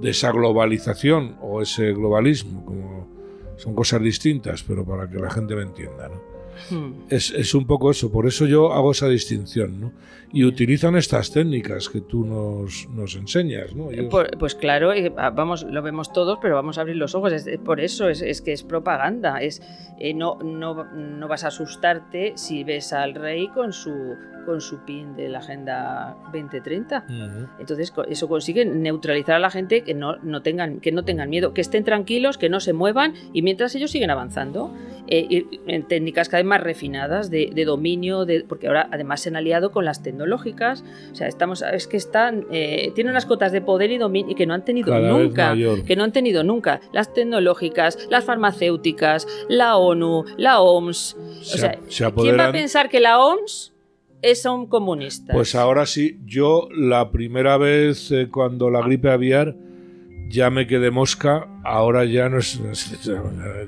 de 0.00 0.10
esa 0.10 0.30
globalización 0.30 1.36
o 1.40 1.62
ese 1.62 1.92
globalismo, 1.92 2.64
como 2.66 3.08
son 3.56 3.74
cosas 3.74 4.02
distintas, 4.02 4.62
pero 4.62 4.84
para 4.84 5.08
que 5.08 5.16
la 5.18 5.30
gente 5.30 5.54
me 5.54 5.62
entienda, 5.62 6.08
¿no? 6.08 6.36
Hmm. 6.70 6.92
Es, 7.10 7.30
es 7.32 7.54
un 7.54 7.66
poco 7.66 7.90
eso, 7.90 8.10
por 8.10 8.26
eso 8.26 8.46
yo 8.46 8.72
hago 8.72 8.90
esa 8.92 9.08
distinción, 9.08 9.78
¿no? 9.80 9.92
Y 10.32 10.44
utilizan 10.44 10.96
estas 10.96 11.30
técnicas 11.30 11.88
que 11.88 12.00
tú 12.02 12.24
nos, 12.26 12.88
nos 12.90 13.14
enseñas, 13.14 13.74
¿no? 13.74 13.90
Ellos- 13.90 14.06
Por- 14.10 14.36
pues 14.38 14.54
claro, 14.54 14.92
eh, 14.92 15.12
ah, 15.16 15.30
vamos, 15.30 15.64
lo 15.64 15.82
vemos 15.82 16.12
todos, 16.12 16.38
pero 16.42 16.54
vamos 16.54 16.76
a 16.78 16.82
abrir 16.82 16.96
los 16.96 17.14
ojos. 17.14 17.32
Es 17.32 17.46
por 17.58 17.80
eso 17.80 18.08
es, 18.08 18.20
es 18.22 18.40
que 18.42 18.52
es 18.52 18.62
propaganda. 18.64 19.38
Es 19.42 19.62
eh, 19.98 20.12
no, 20.14 20.38
no, 20.42 20.84
no 20.94 21.28
vas 21.28 21.44
a 21.44 21.48
asustarte 21.48 22.32
si 22.36 22.64
ves 22.64 22.92
al 22.92 23.14
rey 23.14 23.48
con 23.48 23.72
su 23.72 24.14
con 24.46 24.60
su 24.62 24.78
pin 24.84 25.14
de 25.16 25.28
la 25.28 25.38
agenda 25.40 26.16
2030. 26.32 27.04
Ujú. 27.08 27.48
Entonces 27.58 27.92
eso 28.08 28.28
consigue 28.28 28.64
neutralizar 28.64 29.34
a 29.36 29.38
la 29.38 29.50
gente 29.50 29.82
que 29.82 29.92
no, 29.92 30.16
no 30.22 30.40
tengan 30.42 30.80
que 30.80 30.92
no 30.92 31.04
tengan 31.04 31.28
miedo, 31.28 31.52
que 31.52 31.60
estén 31.60 31.84
tranquilos, 31.84 32.38
que 32.38 32.48
no 32.48 32.60
se 32.60 32.72
muevan 32.72 33.12
y 33.32 33.42
mientras 33.42 33.74
ellos 33.74 33.90
siguen 33.90 34.10
avanzando 34.10 34.72
eh, 35.08 35.26
y- 35.28 35.60
en 35.66 35.82
técnicas 35.82 36.28
cada 36.28 36.42
vez 36.42 36.48
más 36.48 36.60
refinadas 36.62 37.30
de, 37.30 37.50
de 37.54 37.64
dominio, 37.64 38.24
de, 38.24 38.44
porque 38.48 38.68
ahora 38.68 38.88
además 38.90 39.20
se 39.20 39.28
han 39.28 39.36
aliado 39.36 39.70
con 39.72 39.84
las 39.84 40.02
tecnológicas. 40.02 40.84
O 41.12 41.14
sea, 41.14 41.26
estamos 41.28 41.62
es 41.62 41.86
que 41.86 41.96
están 41.96 42.46
eh, 42.50 42.92
tienen 42.94 43.10
unas 43.10 43.26
cotas 43.26 43.52
de 43.52 43.60
poder 43.60 43.90
y 43.90 43.98
dominio 43.98 44.32
y 44.32 44.34
que 44.34 44.46
no 44.46 44.54
han 44.54 44.64
tenido 44.64 44.86
Cada 44.92 45.08
nunca, 45.10 45.54
que 45.86 45.96
no 45.96 46.04
han 46.04 46.12
tenido 46.12 46.44
nunca 46.44 46.80
las 46.92 47.12
tecnológicas, 47.12 47.98
las 48.10 48.24
farmacéuticas, 48.24 49.26
la 49.48 49.76
ONU, 49.76 50.24
la 50.36 50.60
OMS. 50.60 51.16
O 51.16 51.44
Se, 51.44 51.58
sea, 51.58 51.78
se 51.88 52.12
¿quién 52.12 52.38
va 52.38 52.46
a 52.48 52.52
pensar 52.52 52.88
que 52.88 53.00
la 53.00 53.18
OMS 53.20 53.72
es 54.22 54.42
son 54.42 54.66
comunistas? 54.66 55.34
Pues 55.34 55.54
ahora 55.54 55.86
sí, 55.86 56.18
yo 56.24 56.68
la 56.74 57.10
primera 57.10 57.56
vez 57.56 58.10
eh, 58.10 58.28
cuando 58.30 58.70
la 58.70 58.80
gripe 58.80 59.10
aviar 59.10 59.54
ya 60.28 60.50
me 60.50 60.66
quedé 60.66 60.90
mosca, 60.90 61.46
ahora 61.64 62.04
ya 62.04 62.28
no 62.28 62.38
es, 62.38 62.60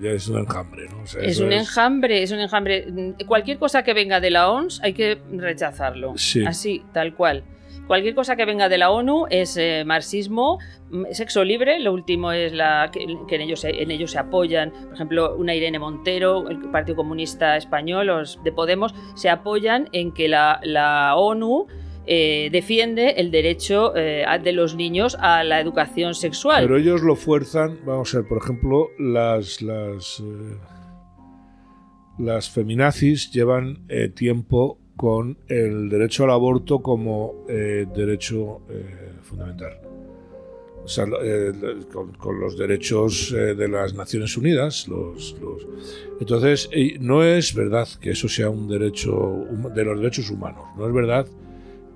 ya 0.02 0.10
es 0.10 0.28
un 0.28 0.38
enjambre, 0.38 0.88
¿no? 0.88 1.02
O 1.02 1.06
sea, 1.06 1.22
Es 1.22 1.38
un 1.38 1.52
enjambre, 1.52 2.22
es 2.22 2.32
un 2.32 2.40
enjambre. 2.40 3.14
Cualquier 3.26 3.58
cosa 3.58 3.82
que 3.82 3.94
venga 3.94 4.20
de 4.20 4.30
la 4.30 4.50
OMS 4.50 4.80
hay 4.82 4.92
que 4.92 5.18
rechazarlo. 5.32 6.14
Sí. 6.16 6.44
Así, 6.44 6.82
tal 6.92 7.14
cual. 7.14 7.44
Cualquier 7.88 8.14
cosa 8.14 8.36
que 8.36 8.44
venga 8.44 8.68
de 8.68 8.78
la 8.78 8.90
ONU 8.90 9.26
es 9.30 9.56
eh, 9.56 9.82
marxismo, 9.84 10.58
mm, 10.90 11.06
sexo 11.10 11.42
libre. 11.42 11.80
Lo 11.80 11.92
último 11.92 12.30
es 12.32 12.52
la 12.52 12.90
que, 12.92 13.02
en, 13.02 13.40
ellos, 13.40 13.60
se- 13.60 13.82
en 13.82 13.90
ellos 13.90 14.12
se 14.12 14.18
apoyan. 14.18 14.70
Por 14.70 14.94
ejemplo, 14.94 15.34
una 15.36 15.54
Irene 15.54 15.78
Montero, 15.78 16.48
el 16.50 16.58
Partido 16.70 16.96
Comunista 16.96 17.56
Español, 17.56 18.06
los 18.08 18.38
de 18.44 18.52
Podemos, 18.52 18.94
se 19.16 19.30
apoyan 19.30 19.88
en 19.92 20.12
que 20.12 20.28
la, 20.28 20.60
ONU 21.16 21.66
eh, 22.06 22.50
defiende 22.52 23.12
el 23.16 23.30
derecho 23.30 23.94
eh, 23.96 24.24
de 24.42 24.52
los 24.52 24.74
niños 24.76 25.16
a 25.20 25.42
la 25.42 25.58
educación 25.60 26.14
sexual. 26.14 26.62
Pero 26.62 26.76
ellos 26.76 27.02
lo 27.02 27.16
fuerzan, 27.16 27.78
vamos 27.86 28.14
a 28.14 28.18
ver, 28.18 28.28
por 28.28 28.38
ejemplo, 28.42 28.88
las, 28.98 29.62
las, 29.62 30.22
las 32.18 32.50
feminazis 32.50 33.30
llevan 33.30 33.86
tiempo 34.14 34.78
con 34.98 35.38
el 35.46 35.88
derecho 35.88 36.24
al 36.24 36.32
aborto 36.32 36.80
como 36.80 37.44
derecho 37.46 38.60
fundamental. 39.22 39.80
O 40.84 40.88
sea, 40.88 41.06
con, 41.92 42.40
los 42.40 42.58
derechos 42.58 43.30
de 43.32 43.68
las 43.68 43.94
Naciones 43.94 44.36
Unidas. 44.36 44.88
Los, 44.88 45.36
Entonces, 46.18 46.68
no 46.98 47.22
es 47.22 47.54
verdad 47.54 47.86
que 48.00 48.10
eso 48.10 48.28
sea 48.28 48.50
un 48.50 48.68
derecho 48.68 49.46
de 49.74 49.84
los 49.84 50.00
derechos 50.00 50.30
humanos. 50.30 50.64
No 50.76 50.88
es 50.88 50.92
verdad 50.92 51.26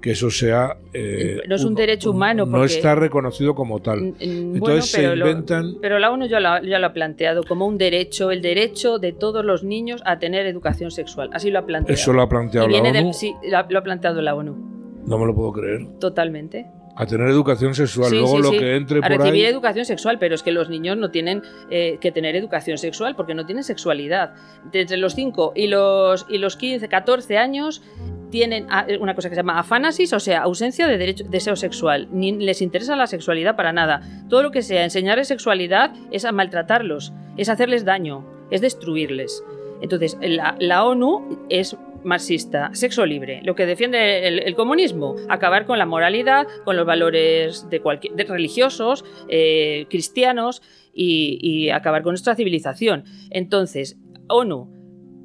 que 0.03 0.11
eso 0.11 0.31
sea... 0.31 0.77
Eh, 0.93 1.41
no 1.49 1.55
es 1.55 1.65
un, 1.65 1.75
derecho 1.75 2.11
humano. 2.11 2.45
no 2.45 2.65
está 2.65 2.95
reconocido 2.95 3.55
como 3.55 3.81
tal. 3.81 4.15
Entonces 4.19 4.91
se 4.91 5.05
inventan... 5.05 5.77
pero 5.81 5.99
la 5.99 6.11
ONU 6.11 6.27
ya 6.27 6.41
lo, 6.41 6.63
ya 6.63 6.79
lo, 6.79 6.89
ha 6.89 6.93
planteado 6.93 7.45
como 7.45 7.67
un 7.67 7.79
derecho, 7.79 8.31
el 8.31 8.43
derecho 8.43 8.99
de 8.99 9.13
todos 9.13 9.45
los 9.45 9.65
niños 9.65 10.03
a 10.05 10.19
tener 10.19 10.45
educación 10.47 10.91
sexual. 10.91 11.31
Así 11.33 11.51
lo 11.51 11.61
ha 11.61 11.67
planteado. 11.67 11.95
Eso 11.95 12.13
lo 12.13 12.21
ha 12.21 12.29
planteado 12.29 12.69
la 12.69 12.79
ONU. 12.79 13.13
sí, 13.15 13.35
lo 13.49 13.79
ha 13.79 13.83
planteado 13.83 14.21
la 14.21 14.35
ONU. 14.35 15.03
No 15.07 15.19
me 15.19 15.27
lo 15.27 15.35
puedo 15.35 15.53
creer. 15.53 15.87
Totalmente. 15.99 16.67
A 16.95 17.07
tener 17.07 17.29
educación 17.29 17.75
sexual, 17.75 18.11
luego 18.13 18.39
lo 18.39 18.51
que 18.51 18.77
entre 18.77 19.01
por 19.01 19.13
a 19.13 19.17
recibir 19.17 19.47
educación 19.47 19.87
sexual, 19.87 20.19
pero 20.19 20.35
es 20.35 20.43
que 20.43 20.53
los 20.53 20.69
niños 20.69 20.99
no 20.99 21.11
tienen 21.11 21.43
eh, 21.71 21.97
que 22.01 22.13
tener 22.13 22.37
educación 22.37 22.77
sexual 22.77 23.17
porque 23.17 23.35
no 23.35 23.47
tienen 23.47 23.65
sexualidad. 23.65 24.35
entre 24.73 24.99
los 24.99 25.15
5 25.15 25.55
y 25.57 25.69
los, 25.69 26.27
y 26.29 26.37
los 26.37 26.57
15, 26.57 26.89
14 26.89 27.39
años 27.39 27.83
tienen 28.31 28.67
eh, 28.89 28.99
una 28.99 29.15
cosa 29.15 29.31
que 29.31 29.35
se 29.35 29.41
llama 29.41 29.59
afánasis, 29.59 30.13
o 30.13 30.21
sea, 30.21 30.43
ausencia 30.43 30.87
de 30.87 30.99
derecho, 30.99 31.25
deseo 31.29 31.57
sexual. 31.57 32.09
Ni 32.13 32.33
les 32.33 32.61
interesa 32.61 32.95
la 32.95 33.07
sexualidad 33.07 33.57
para 33.57 33.73
nada. 33.73 34.03
Todo 34.29 34.43
lo 34.43 34.51
que 34.51 34.61
sea 34.61 34.85
enseñarles 34.85 35.29
sexualidad 35.29 35.95
es 36.11 36.27
a 36.27 36.33
maltratarlos, 36.33 37.13
es 37.39 37.49
hacerles 37.49 37.87
daño, 37.87 38.25
es 38.51 38.61
destruirles. 38.61 39.43
Entonces, 39.81 40.19
la, 40.21 40.57
la 40.61 40.85
ONU 40.85 41.47
es 41.49 41.77
marxista, 42.05 42.71
sexo 42.75 43.07
libre, 43.07 43.41
lo 43.43 43.55
que 43.55 43.67
defiende 43.67 44.27
el, 44.27 44.55
comunismo, 44.55 45.17
acabar 45.29 45.67
con 45.67 45.79
la 45.79 45.87
moralidad, 45.87 46.47
con 46.65 46.77
los 46.77 46.87
valores 46.87 47.69
de 47.71 47.81
cualquier, 47.81 48.15
religiosos, 48.29 49.05
eh, 49.29 49.87
cristianos 49.89 50.63
y, 50.93 51.71
acabar 51.71 52.03
con 52.03 52.13
nuestra 52.13 52.35
civilización. 52.35 53.05
Entonces, 53.31 53.99
ONU, 54.29 54.69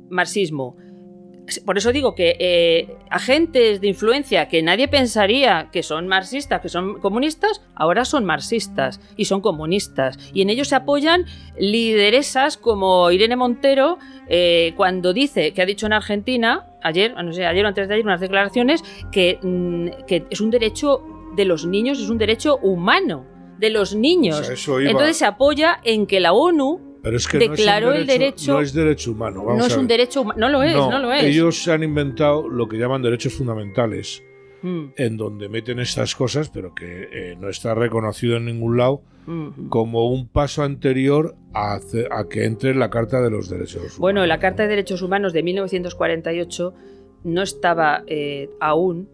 marxismo, 0.10 0.78
por 1.66 1.78
eso 1.78 1.94
digo 1.94 2.14
que 2.14 2.36
eh, 2.40 2.98
agentes 3.10 3.80
de 3.80 3.88
influencia 3.88 4.50
que 4.50 4.62
nadie 4.62 4.88
pensaría 4.88 5.70
que 5.72 5.82
son 5.82 6.08
marxistas, 6.08 6.62
que 6.62 6.70
son 6.70 7.00
comunistas, 7.00 7.62
ahora 7.74 8.06
son 8.06 8.26
marxistas 8.26 9.00
y 9.16 9.26
son 9.26 9.42
comunistas. 9.42 10.18
Y 10.34 10.42
en 10.42 10.50
ellos 10.50 10.68
se 10.68 10.76
apoyan 10.76 11.26
lideresas 11.58 12.58
como 12.58 13.10
Irene 13.12 13.36
Montero, 13.36 13.98
eh, 14.28 14.74
cuando 14.76 15.14
dice, 15.14 15.54
que 15.54 15.62
ha 15.62 15.66
dicho 15.66 15.86
en 15.86 15.94
Argentina, 15.94 16.67
ayer, 16.84 17.14
no 17.24 17.34
sé, 17.34 17.46
ayer 17.46 17.66
o 17.66 17.68
antes 17.68 17.88
de 17.88 17.94
ayer, 17.94 18.06
unas 18.06 18.22
declaraciones, 18.22 18.84
que, 19.12 19.40
mm, 19.42 20.06
que 20.06 20.26
es 20.30 20.42
un 20.42 20.50
derecho 20.50 21.04
de 21.36 21.46
los 21.46 21.66
niños, 21.66 22.00
es 22.00 22.10
un 22.10 22.18
derecho 22.18 22.58
humano 22.58 23.26
de 23.60 23.70
los 23.70 23.96
niños. 23.96 24.50
Entonces 24.50 25.18
se 25.18 25.26
apoya 25.26 25.80
en 25.84 26.06
que 26.06 26.20
la 26.20 26.34
ONU 26.34 26.88
pero 27.02 27.18
es 27.18 27.28
que 27.28 27.38
declaró 27.38 27.94
el 27.94 28.06
derecho. 28.06 28.54
No 28.54 28.62
es 28.62 28.74
derecho 28.74 29.12
humano. 29.12 29.44
no 29.44 29.66
es 29.66 29.78
un 29.78 29.88
derecho 29.88 30.22
humano. 30.22 30.40
No 30.40 30.50
lo 30.50 30.64
es, 30.64 30.76
no, 30.76 31.00
lo 31.00 31.14
es. 31.14 31.24
Ellos 31.24 31.64
se 31.64 31.72
han 31.72 31.84
inventado 31.84 32.50
lo 32.50 32.68
que 32.68 32.78
llaman 32.78 33.02
derechos 33.02 33.34
fundamentales, 33.34 34.24
mm. 34.62 34.86
en 34.96 35.16
donde 35.16 35.48
meten 35.48 35.80
estas 35.80 36.16
cosas, 36.16 36.50
pero 36.50 36.76
que 36.76 37.08
eh, 37.12 37.38
no 37.40 37.50
está 37.50 37.74
reconocido 37.74 38.36
en 38.36 38.46
ningún 38.46 38.78
lado 38.78 39.02
como 39.70 40.10
un 40.10 40.28
paso 40.28 40.64
anterior 40.64 41.36
a, 41.54 41.80
que 42.30 42.46
entre 42.46 42.72
en 42.72 42.80
la 42.80 42.90
Carta 42.90 43.22
de 43.22 43.30
los 43.30 43.50
Derechos 43.50 43.76
Humanos. 43.76 44.00
Bueno, 44.00 44.26
la 44.26 44.40
Carta 44.40 44.64
de 44.64 44.70
Derechos 44.70 45.02
Humanos 45.02 45.34
de 45.34 45.44
1948 45.44 46.74
no 47.24 47.42
estaba 47.42 48.04
eh, 48.08 48.50
aún 48.60 49.10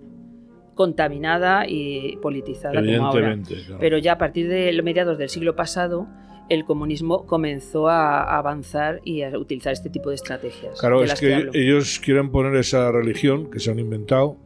contaminada 0.76 1.66
y 1.68 2.18
politizada 2.18 2.82
como 2.82 3.08
ahora. 3.08 3.40
Pero 3.80 3.98
ya 3.98 4.14
a 4.14 4.18
partir 4.18 4.48
de 4.50 4.72
los 4.74 4.84
mediados 4.84 5.18
del 5.18 5.30
siglo 5.30 5.56
pasado 5.56 6.08
el 6.50 6.66
comunismo 6.66 7.26
comenzó 7.26 7.88
a 7.88 8.38
avanzar 8.38 9.02
y 9.04 9.22
a 9.22 9.38
utilizar 9.38 9.74
este 9.74 9.90
tipo 9.90 10.10
de 10.10 10.16
estrategias. 10.16 10.80
Claro, 10.80 11.04
es 11.04 11.20
que, 11.20 11.50
ellos 11.54 12.00
quieren 12.00 12.32
poner 12.32 12.56
esa 12.56 12.92
religión 12.92 13.50
que 13.50 13.60
se 13.60 13.72
han 13.72 13.80
inventado. 13.80 14.38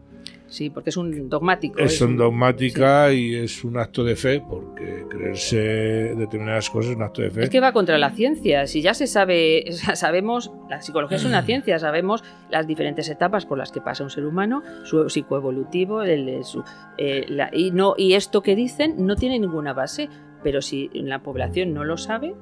Sí, 0.47 0.69
porque 0.69 0.91
es 0.91 0.97
un 0.97 1.29
dogmático. 1.29 1.79
Es, 1.79 1.99
un 2.01 2.15
dogmática 2.15 3.11
y 3.11 3.35
es 3.35 3.63
un 3.63 3.77
acto 3.77 4.03
de 4.03 4.15
fe, 4.15 4.41
porque 4.47 5.05
creerse 5.09 5.57
determinadas 5.57 6.69
cosas 6.69 6.91
es 6.91 6.97
un 6.97 7.03
acto 7.03 7.21
de 7.21 7.31
fe. 7.31 7.43
Es 7.43 7.49
que 7.49 7.59
va 7.59 7.73
contra 7.73 7.97
la 7.97 8.11
ciencia. 8.11 8.65
Si 8.65 8.81
ya 8.81 8.93
se 8.93 9.07
sabe, 9.07 9.65
sabemos, 9.93 10.51
la 10.69 10.81
psicología 10.81 11.17
es 11.17 11.25
una 11.25 11.41
ciencia, 11.45 11.79
sabemos 11.79 12.23
las 12.49 12.65
diferentes 12.65 13.09
etapas 13.09 13.45
por 13.45 13.57
las 13.57 13.71
que 13.71 13.81
pasa 13.81 14.03
un 14.03 14.09
ser 14.09 14.25
humano, 14.25 14.63
su 14.83 15.09
psicoevolutivo, 15.09 16.01
el, 16.01 16.43
su, 16.43 16.63
eh, 16.97 17.25
y, 17.51 17.71
no, 17.71 17.93
y 17.97 18.13
esto 18.13 18.41
que 18.41 18.55
dicen 18.55 19.05
no 19.05 19.15
tiene 19.15 19.39
ninguna 19.39 19.73
base 19.73 20.09
pero 20.43 20.61
si 20.61 20.89
la 20.93 21.23
población 21.23 21.73
no 21.73 21.83
lo 21.83 21.97
sabe 21.97 22.35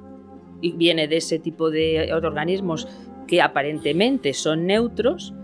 y 0.60 0.72
viene 0.72 1.08
de 1.08 1.16
ese 1.18 1.38
tipo 1.38 1.70
de 1.70 2.12
organismos 2.12 2.88
que 3.26 3.42
aparentemente 3.42 4.32
son 4.32 4.66
neutros 4.66 5.34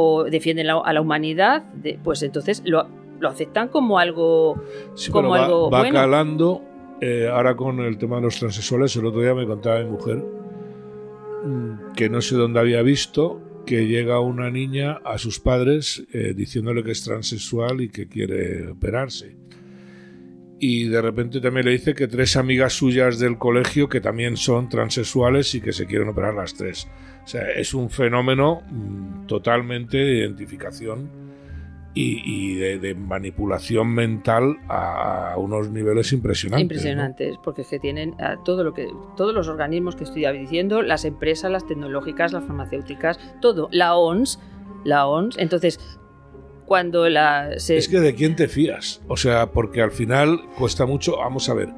o 0.00 0.22
defienden 0.22 0.70
a 0.70 0.92
la 0.92 1.00
humanidad, 1.00 1.64
pues 2.04 2.22
entonces 2.22 2.62
lo, 2.64 2.86
aceptan 3.28 3.66
como 3.66 3.98
algo, 3.98 4.62
como 5.10 5.30
va, 5.30 5.44
algo 5.44 5.70
va 5.72 5.90
calando. 5.90 6.62
Eh, 7.00 7.28
ahora 7.28 7.56
con 7.56 7.80
el 7.80 7.98
tema 7.98 8.16
de 8.16 8.22
los 8.22 8.38
transexuales, 8.38 8.94
el 8.94 9.06
otro 9.06 9.22
día 9.22 9.34
me 9.34 9.44
contaba 9.44 9.80
mi 9.80 9.90
mujer 9.90 10.24
mm, 11.44 11.94
que 11.96 12.08
no 12.08 12.20
sé 12.20 12.36
dónde 12.36 12.60
había 12.60 12.80
visto 12.82 13.40
que 13.66 13.88
llega 13.88 14.20
una 14.20 14.50
niña 14.50 15.00
a 15.04 15.18
sus 15.18 15.40
padres 15.40 16.06
eh, 16.12 16.32
diciéndole 16.32 16.84
que 16.84 16.92
es 16.92 17.02
transexual 17.02 17.80
y 17.80 17.88
que 17.88 18.06
quiere 18.06 18.68
operarse 18.68 19.36
y 20.60 20.88
de 20.88 21.00
repente 21.00 21.40
también 21.40 21.66
le 21.66 21.72
dice 21.72 21.94
que 21.94 22.08
tres 22.08 22.36
amigas 22.36 22.72
suyas 22.72 23.18
del 23.18 23.38
colegio 23.38 23.88
que 23.88 24.00
también 24.00 24.36
son 24.36 24.68
transexuales 24.68 25.54
y 25.54 25.60
que 25.60 25.72
se 25.72 25.86
quieren 25.86 26.08
operar 26.08 26.34
las 26.34 26.54
tres. 26.54 26.88
O 27.24 27.26
sea, 27.26 27.50
es 27.50 27.74
un 27.74 27.90
fenómeno 27.90 28.62
mm, 28.70 29.26
totalmente 29.26 29.98
de 29.98 30.18
identificación 30.18 31.28
y, 31.94 32.54
de, 32.54 32.94
manipulación 32.94 33.88
mental 33.88 34.56
a, 34.68 35.34
unos 35.36 35.68
niveles 35.70 36.12
impresionantes. 36.12 36.62
Impresionantes, 36.62 37.36
porque 37.42 37.62
es 37.62 37.68
que 37.68 37.80
tienen 37.80 38.14
todo 38.44 38.62
lo 38.62 38.72
que 38.72 38.88
todos 39.16 39.34
los 39.34 39.48
organismos 39.48 39.96
que 39.96 40.04
estoy 40.04 40.24
diciendo, 40.38 40.82
las 40.82 41.04
empresas, 41.04 41.50
las 41.50 41.66
tecnológicas, 41.66 42.32
las 42.32 42.44
farmacéuticas, 42.44 43.18
todo, 43.40 43.68
la 43.72 43.96
ONS, 43.96 44.38
la 44.84 45.06
ONS. 45.06 45.38
Entonces, 45.38 45.80
cuando 46.68 47.08
la... 47.08 47.54
Es 47.54 47.88
que 47.88 47.98
de 47.98 48.14
quién 48.14 48.36
te 48.36 48.46
fías. 48.46 49.00
O 49.08 49.16
sea, 49.16 49.50
porque 49.50 49.80
al 49.80 49.90
final 49.90 50.42
cuesta 50.56 50.84
mucho. 50.84 51.16
Vamos 51.16 51.48
a 51.48 51.54
ver. 51.54 51.70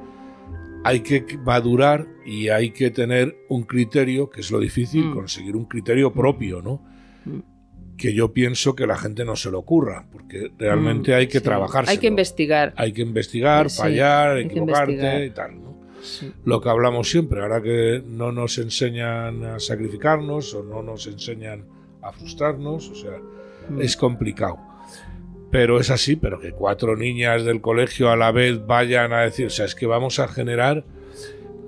Hay 0.83 0.99
que 0.99 1.25
madurar 1.43 2.07
y 2.25 2.49
hay 2.49 2.71
que 2.71 2.91
tener 2.91 3.37
un 3.47 3.63
criterio, 3.63 4.29
que 4.29 4.41
es 4.41 4.51
lo 4.51 4.59
difícil, 4.59 5.05
mm. 5.05 5.13
conseguir 5.13 5.55
un 5.55 5.65
criterio 5.65 6.11
propio, 6.11 6.61
¿no? 6.61 6.83
Mm. 7.23 7.39
Que 7.97 8.13
yo 8.13 8.33
pienso 8.33 8.75
que 8.75 8.85
la 8.85 8.97
gente 8.97 9.23
no 9.23 9.35
se 9.35 9.49
le 9.49 9.57
ocurra, 9.57 10.07
porque 10.11 10.51
realmente 10.57 11.11
mm, 11.11 11.15
hay 11.15 11.27
que 11.27 11.39
trabajar. 11.39 11.85
Hay 11.87 11.97
que 11.97 12.07
investigar. 12.07 12.73
Hay 12.75 12.91
que 12.91 13.01
investigar, 13.01 13.69
fallar, 13.69 14.39
equivocarte 14.39 15.25
y 15.25 15.29
tal, 15.29 15.63
¿no? 15.63 15.71
Lo 16.43 16.59
que 16.59 16.69
hablamos 16.69 17.09
siempre, 17.09 17.41
ahora 17.41 17.61
que 17.61 18.03
no 18.05 18.31
nos 18.31 18.57
enseñan 18.57 19.45
a 19.45 19.59
sacrificarnos 19.59 20.53
o 20.55 20.63
no 20.63 20.81
nos 20.81 21.07
enseñan 21.07 21.65
a 22.01 22.11
frustrarnos, 22.11 22.89
o 22.89 22.95
sea, 22.95 23.17
es 23.79 23.95
complicado 23.95 24.70
pero 25.51 25.79
es 25.79 25.91
así, 25.91 26.15
pero 26.15 26.39
que 26.39 26.53
cuatro 26.53 26.95
niñas 26.95 27.43
del 27.43 27.61
colegio 27.61 28.09
a 28.09 28.15
la 28.15 28.31
vez 28.31 28.65
vayan 28.65 29.11
a 29.11 29.21
decir, 29.21 29.47
o 29.47 29.49
sea, 29.49 29.65
es 29.65 29.75
que 29.75 29.85
vamos 29.85 30.19
a 30.19 30.29
generar 30.29 30.85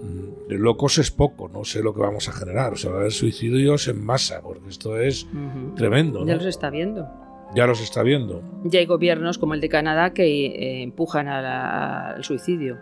mm, 0.01 0.53
locos 0.53 0.97
es 0.97 1.11
poco, 1.11 1.49
no 1.49 1.65
sé 1.65 1.83
lo 1.83 1.93
que 1.93 1.99
vamos 1.99 2.29
a 2.29 2.31
generar, 2.31 2.73
o 2.73 2.77
sea, 2.77 2.91
va 2.91 2.97
a 2.97 2.99
haber 3.01 3.11
suicidios 3.11 3.87
en 3.89 4.03
masa, 4.03 4.41
porque 4.41 4.69
esto 4.69 4.99
es 4.99 5.27
tremendo. 5.75 6.25
Ya 6.25 6.35
los 6.35 6.45
está 6.45 6.69
viendo. 6.69 7.07
Ya 7.53 7.67
los 7.67 7.81
está 7.81 8.01
viendo. 8.01 8.41
Ya 8.63 8.79
hay 8.79 8.85
gobiernos 8.85 9.37
como 9.37 9.53
el 9.53 9.61
de 9.61 9.69
Canadá 9.69 10.13
que 10.13 10.45
eh, 10.45 10.81
empujan 10.81 11.27
al 11.27 12.23
suicidio. 12.23 12.77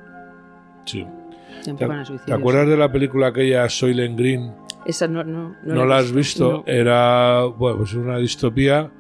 Sí. 0.86 1.06
¿Te, 1.78 2.34
acuerdas 2.34 2.68
de 2.68 2.78
la 2.78 2.92
película 2.92 3.28
aquella 3.28 3.68
Soylent 3.70 4.18
Green? 4.18 4.54
Esa 4.86 5.08
no, 5.08 5.24
no, 5.24 5.56
no, 5.64 5.86
la, 5.86 5.98
has 5.98 6.12
visto. 6.12 6.64
Era, 6.66 7.44
bueno, 7.44 7.80
pues 7.80 7.94
una 7.94 8.18
distopía 8.18 8.92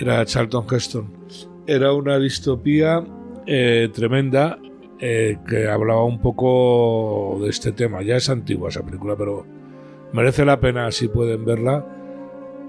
era 0.00 0.24
Charlton 0.24 0.66
Heston. 0.70 1.12
Era 1.66 1.92
una 1.92 2.18
distopía 2.18 3.04
eh, 3.46 3.88
tremenda 3.92 4.58
eh, 4.98 5.36
que 5.46 5.68
hablaba 5.68 6.04
un 6.04 6.20
poco 6.20 7.38
de 7.42 7.50
este 7.50 7.72
tema. 7.72 8.02
Ya 8.02 8.16
es 8.16 8.28
antigua 8.30 8.70
esa 8.70 8.82
película, 8.82 9.14
pero 9.16 9.46
merece 10.12 10.44
la 10.44 10.58
pena 10.58 10.90
si 10.90 11.08
pueden 11.08 11.44
verla 11.44 11.86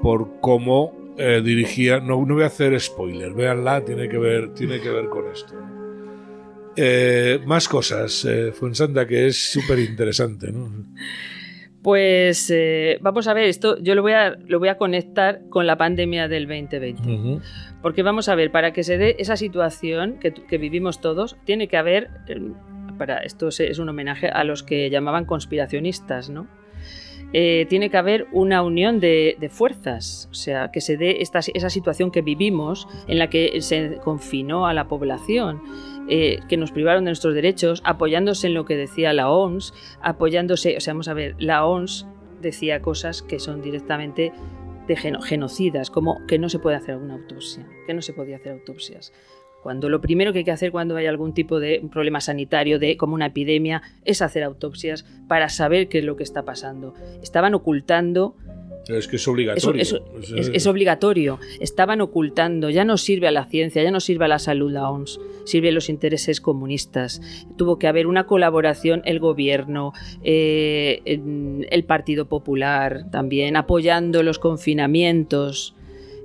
por 0.02 0.40
cómo 0.42 1.14
eh, 1.18 1.42
dirigía, 1.44 2.00
no, 2.00 2.26
no 2.26 2.36
voy 2.36 2.44
a 2.44 2.48
hacer 2.48 2.80
spoiler, 2.80 3.34
véanla, 3.34 3.84
tiene 3.86 4.10
que 4.10 4.18
ver, 4.18 4.54
tiene 4.54 4.82
que 4.82 4.90
ver 4.90 5.08
con 5.08 5.26
esto. 5.32 5.54
Más 7.46 7.68
cosas, 7.68 8.26
eh, 8.26 8.52
Fuensanta, 8.54 9.06
que 9.06 9.28
es 9.28 9.52
súper 9.52 9.80
interesante, 9.80 10.52
¿no? 10.52 10.72
Pues 11.84 12.52
eh, 12.54 13.00
vamos 13.02 13.28
a 13.28 13.34
ver, 13.34 13.46
esto 13.46 13.78
yo 13.80 13.96
lo 13.96 14.04
voy 14.04 14.12
a, 14.14 14.38
lo 14.48 14.60
voy 14.60 14.70
a 14.70 14.78
conectar 14.78 15.42
con 15.50 15.66
la 15.66 15.78
pandemia 15.78 16.28
del 16.28 16.48
2020. 16.48 17.02
Ujú. 17.02 17.42
Porque 17.82 18.04
vamos 18.04 18.30
a 18.30 18.36
ver, 18.36 18.52
para 18.52 18.72
que 18.72 18.84
se 18.84 18.98
dé 18.98 19.16
esa 19.18 19.36
situación 19.36 20.20
que, 20.20 20.32
que 20.32 20.58
vivimos 20.60 21.02
todos, 21.02 21.38
tiene 21.44 21.68
que 21.68 21.78
haber, 21.78 22.10
eh, 22.28 22.40
para 22.98 23.18
esto 23.20 23.48
es, 23.48 23.60
es 23.60 23.80
un 23.80 23.90
homenaje 23.90 24.28
a 24.28 24.44
los 24.44 24.62
que 24.62 24.90
llamaban 24.92 25.26
conspiracionistas, 25.26 26.30
¿no? 26.30 26.48
Eh, 27.34 27.66
tiene 27.70 27.90
que 27.90 27.98
haber 27.98 28.28
una 28.34 28.62
unión 28.62 29.00
de, 29.00 29.38
de 29.40 29.50
fuerzas, 29.50 30.28
o 30.32 30.34
sea, 30.34 30.70
que 30.70 30.82
se 30.82 30.98
dé 30.98 31.22
esta, 31.22 31.40
esa 31.40 31.70
situación 31.70 32.12
que 32.12 32.22
vivimos 32.22 32.90
en 33.08 33.20
la 33.20 33.30
que 33.30 33.62
se 33.62 34.00
confinó 34.04 34.68
a 34.68 34.74
la 34.74 34.90
población, 34.90 35.62
eh, 36.12 36.40
que 36.50 36.58
nos 36.58 36.72
privaron 36.72 37.06
de 37.06 37.10
nuestros 37.12 37.34
derechos, 37.34 37.82
apoyándose 37.86 38.48
en 38.48 38.54
lo 38.54 38.66
que 38.66 38.76
decía 38.76 39.14
la 39.14 39.30
OMS, 39.32 39.74
apoyándose, 40.02 40.76
o 40.78 40.80
sea, 40.82 40.94
vamos 40.94 41.08
a 41.08 41.14
ver, 41.14 41.36
la 41.40 41.66
OMS 41.66 42.06
decía 42.42 42.82
cosas 42.82 43.22
que 43.22 43.40
son 43.40 43.62
directamente 43.62 44.34
de 44.88 44.96
geno- 44.98 45.22
genocidas, 45.22 45.90
como 45.90 46.18
que 46.28 46.38
no 46.38 46.50
se 46.50 46.60
puede 46.60 46.76
hacer 46.76 46.98
una 46.98 47.14
autopsia, 47.14 47.66
que 47.88 47.94
no 47.94 48.02
se 48.02 48.14
podía 48.14 48.36
hacer 48.36 48.52
autopsias. 48.52 49.14
Cuando 49.64 49.90
lo 49.90 50.02
primero 50.02 50.34
que 50.34 50.40
hay 50.40 50.44
que 50.44 50.52
hacer 50.52 50.72
cuando 50.72 50.96
hay 50.98 51.06
algún 51.06 51.34
tipo 51.36 51.60
de 51.60 51.88
problema 51.92 52.20
sanitario, 52.20 52.80
de 52.80 52.98
como 52.98 53.14
una 53.14 53.28
epidemia, 53.28 53.84
es 54.06 54.24
hacer 54.24 54.42
autopsias 54.44 55.06
para 55.28 55.50
saber 55.50 55.88
qué 55.88 56.00
es 56.00 56.04
lo 56.04 56.18
que 56.18 56.24
está 56.24 56.44
pasando. 56.44 56.96
Estaban 57.22 57.54
ocultando 57.54 58.36
Es 58.88 59.08
que 59.08 59.16
es 59.18 59.28
obligatorio. 59.28 59.82
Es- 59.82 59.96
es, 60.36 60.52
es 60.54 60.68
obligatorio. 60.68 61.40
Estaban 61.60 62.02
ocultando. 62.02 62.70
Ya 62.70 62.84
no 62.84 62.98
sirve 62.98 63.28
a 63.28 63.32
la 63.32 63.46
ciencia, 63.46 63.84
ya 63.84 63.92
no 63.92 64.00
sirve 64.00 64.26
a 64.26 64.28
la 64.28 64.40
salud 64.40 64.72
la 64.72 64.90
OMS, 64.90 65.20
sirve 65.46 65.70
a 65.70 65.72
los 65.72 65.88
intereses 65.90 66.42
comunistas. 66.42 67.22
Tuvo 67.58 67.78
que 67.78 67.88
haber 67.88 68.08
una 68.08 68.26
colaboración, 68.26 69.02
el 69.06 69.20
gobierno, 69.20 69.94
eh, 70.24 71.02
el 71.06 71.84
Partido 71.84 72.26
Popular 72.28 73.10
también, 73.12 73.56
apoyando 73.56 74.24
los 74.24 74.40
confinamientos. 74.40 75.76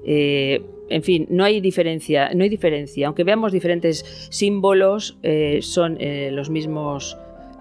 Eh, 0.04 0.62
en 0.88 1.02
fin, 1.02 1.26
no 1.30 1.44
hay 1.44 1.60
diferencia, 1.60 2.30
no 2.34 2.44
hay 2.44 2.48
diferencia. 2.48 3.06
Aunque 3.08 3.24
veamos 3.24 3.52
diferentes 3.52 4.28
símbolos, 4.30 5.18
eh, 5.22 5.58
son 5.62 5.98
los 6.30 6.48
mismos 6.48 7.16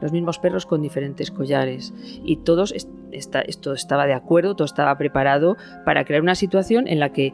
los 0.06 0.12
mismos 0.14 0.40
perros 0.40 0.66
con 0.66 0.82
diferentes 0.82 1.32
collares. 1.32 1.94
Y 2.24 2.38
todos 2.38 2.72
est- 2.72 2.90
esta- 3.12 3.42
esto 3.42 3.74
estaba 3.74 4.06
de 4.06 4.14
acuerdo, 4.14 4.56
todo 4.56 4.66
estaba 4.66 4.98
preparado 4.98 5.58
para 5.84 6.06
crear 6.06 6.22
una 6.22 6.36
situación 6.36 6.88
en 6.88 7.00
la 7.00 7.12
que 7.12 7.34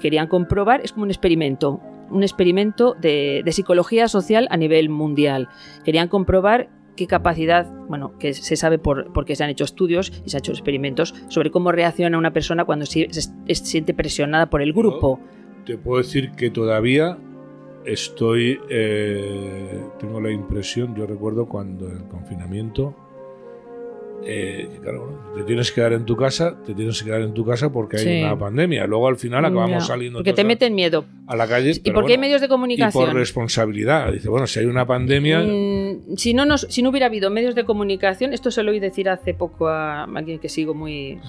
querían 0.00 0.28
comprobar, 0.28 0.80
es 0.82 0.92
como 0.92 1.04
un 1.04 1.10
experimento, 1.10 1.80
un 2.10 2.22
experimento 2.22 2.94
de, 3.00 3.42
de 3.44 3.52
psicología 3.52 4.08
social 4.08 4.46
a 4.50 4.56
nivel 4.56 4.88
mundial. 4.88 5.48
Querían 5.84 6.08
comprobar 6.08 6.68
qué 6.96 7.06
capacidad, 7.06 7.66
bueno, 7.88 8.16
que 8.18 8.32
se 8.34 8.56
sabe 8.56 8.78
por, 8.78 9.12
porque 9.12 9.36
se 9.36 9.44
han 9.44 9.50
hecho 9.50 9.64
estudios 9.64 10.12
y 10.24 10.30
se 10.30 10.36
han 10.36 10.40
hecho 10.40 10.52
experimentos 10.52 11.14
sobre 11.28 11.50
cómo 11.50 11.70
reacciona 11.72 12.18
una 12.18 12.32
persona 12.32 12.64
cuando 12.64 12.86
se, 12.86 13.08
se- 13.12 13.30
se 13.46 13.54
siente 13.54 13.94
presionada 13.94 14.50
por 14.50 14.62
el 14.62 14.72
grupo. 14.72 15.20
Te 15.64 15.76
puedo 15.78 15.98
decir 15.98 16.32
que 16.32 16.50
todavía 16.50 17.18
estoy. 17.84 18.58
eh, 18.68 19.80
tengo 19.98 20.20
la 20.20 20.30
impresión, 20.30 20.94
yo 20.94 21.06
recuerdo 21.06 21.46
cuando 21.46 21.86
en 21.88 21.98
el 21.98 22.04
confinamiento. 22.08 22.94
eh, 24.24 24.68
claro, 24.82 25.04
bueno, 25.06 25.18
te 25.36 25.44
tienes 25.44 25.70
que 25.70 25.76
quedar 25.76 25.92
en 25.92 26.04
tu 26.04 26.16
casa, 26.16 26.56
te 26.66 26.74
tienes 26.74 26.98
que 27.00 27.06
quedar 27.06 27.22
en 27.22 27.32
tu 27.34 27.44
casa 27.46 27.70
porque 27.72 27.98
hay 27.98 28.22
una 28.24 28.36
pandemia. 28.38 28.86
Luego 28.86 29.06
al 29.08 29.16
final 29.16 29.44
acabamos 29.44 29.70
Ya, 29.84 29.88
saliendo 29.94 30.18
Porque 30.18 30.32
te 30.32 30.44
meten 30.44 30.74
miedo. 30.74 31.04
a 31.26 31.36
la 31.36 31.46
calle. 31.46 31.70
¿Y 31.70 31.90
porque 31.92 32.12
hay 32.12 32.16
bueno, 32.16 32.20
medios 32.22 32.40
de 32.40 32.46
y 32.46 32.48
por 32.48 32.54
comunicación? 32.56 33.14
responsabilidad. 33.14 34.12
Dice, 34.12 34.28
bueno, 34.28 34.46
si 34.48 34.58
hay 34.58 34.66
una 34.66 34.86
pandemia. 34.86 35.40
Mm, 35.40 36.16
si, 36.16 36.34
no 36.34 36.44
nos, 36.46 36.62
si 36.62 36.82
no 36.82 36.90
hubiera 36.90 37.06
habido 37.06 37.30
medios 37.30 37.54
de 37.54 37.64
comunicación, 37.64 38.32
esto 38.32 38.50
se 38.50 38.62
lo 38.64 38.72
oí 38.72 38.80
decir 38.80 39.08
hace 39.08 39.34
poco 39.34 39.68
a 39.68 40.04
alguien 40.04 40.40
que 40.40 40.48
sigo 40.48 40.74
muy... 40.74 41.20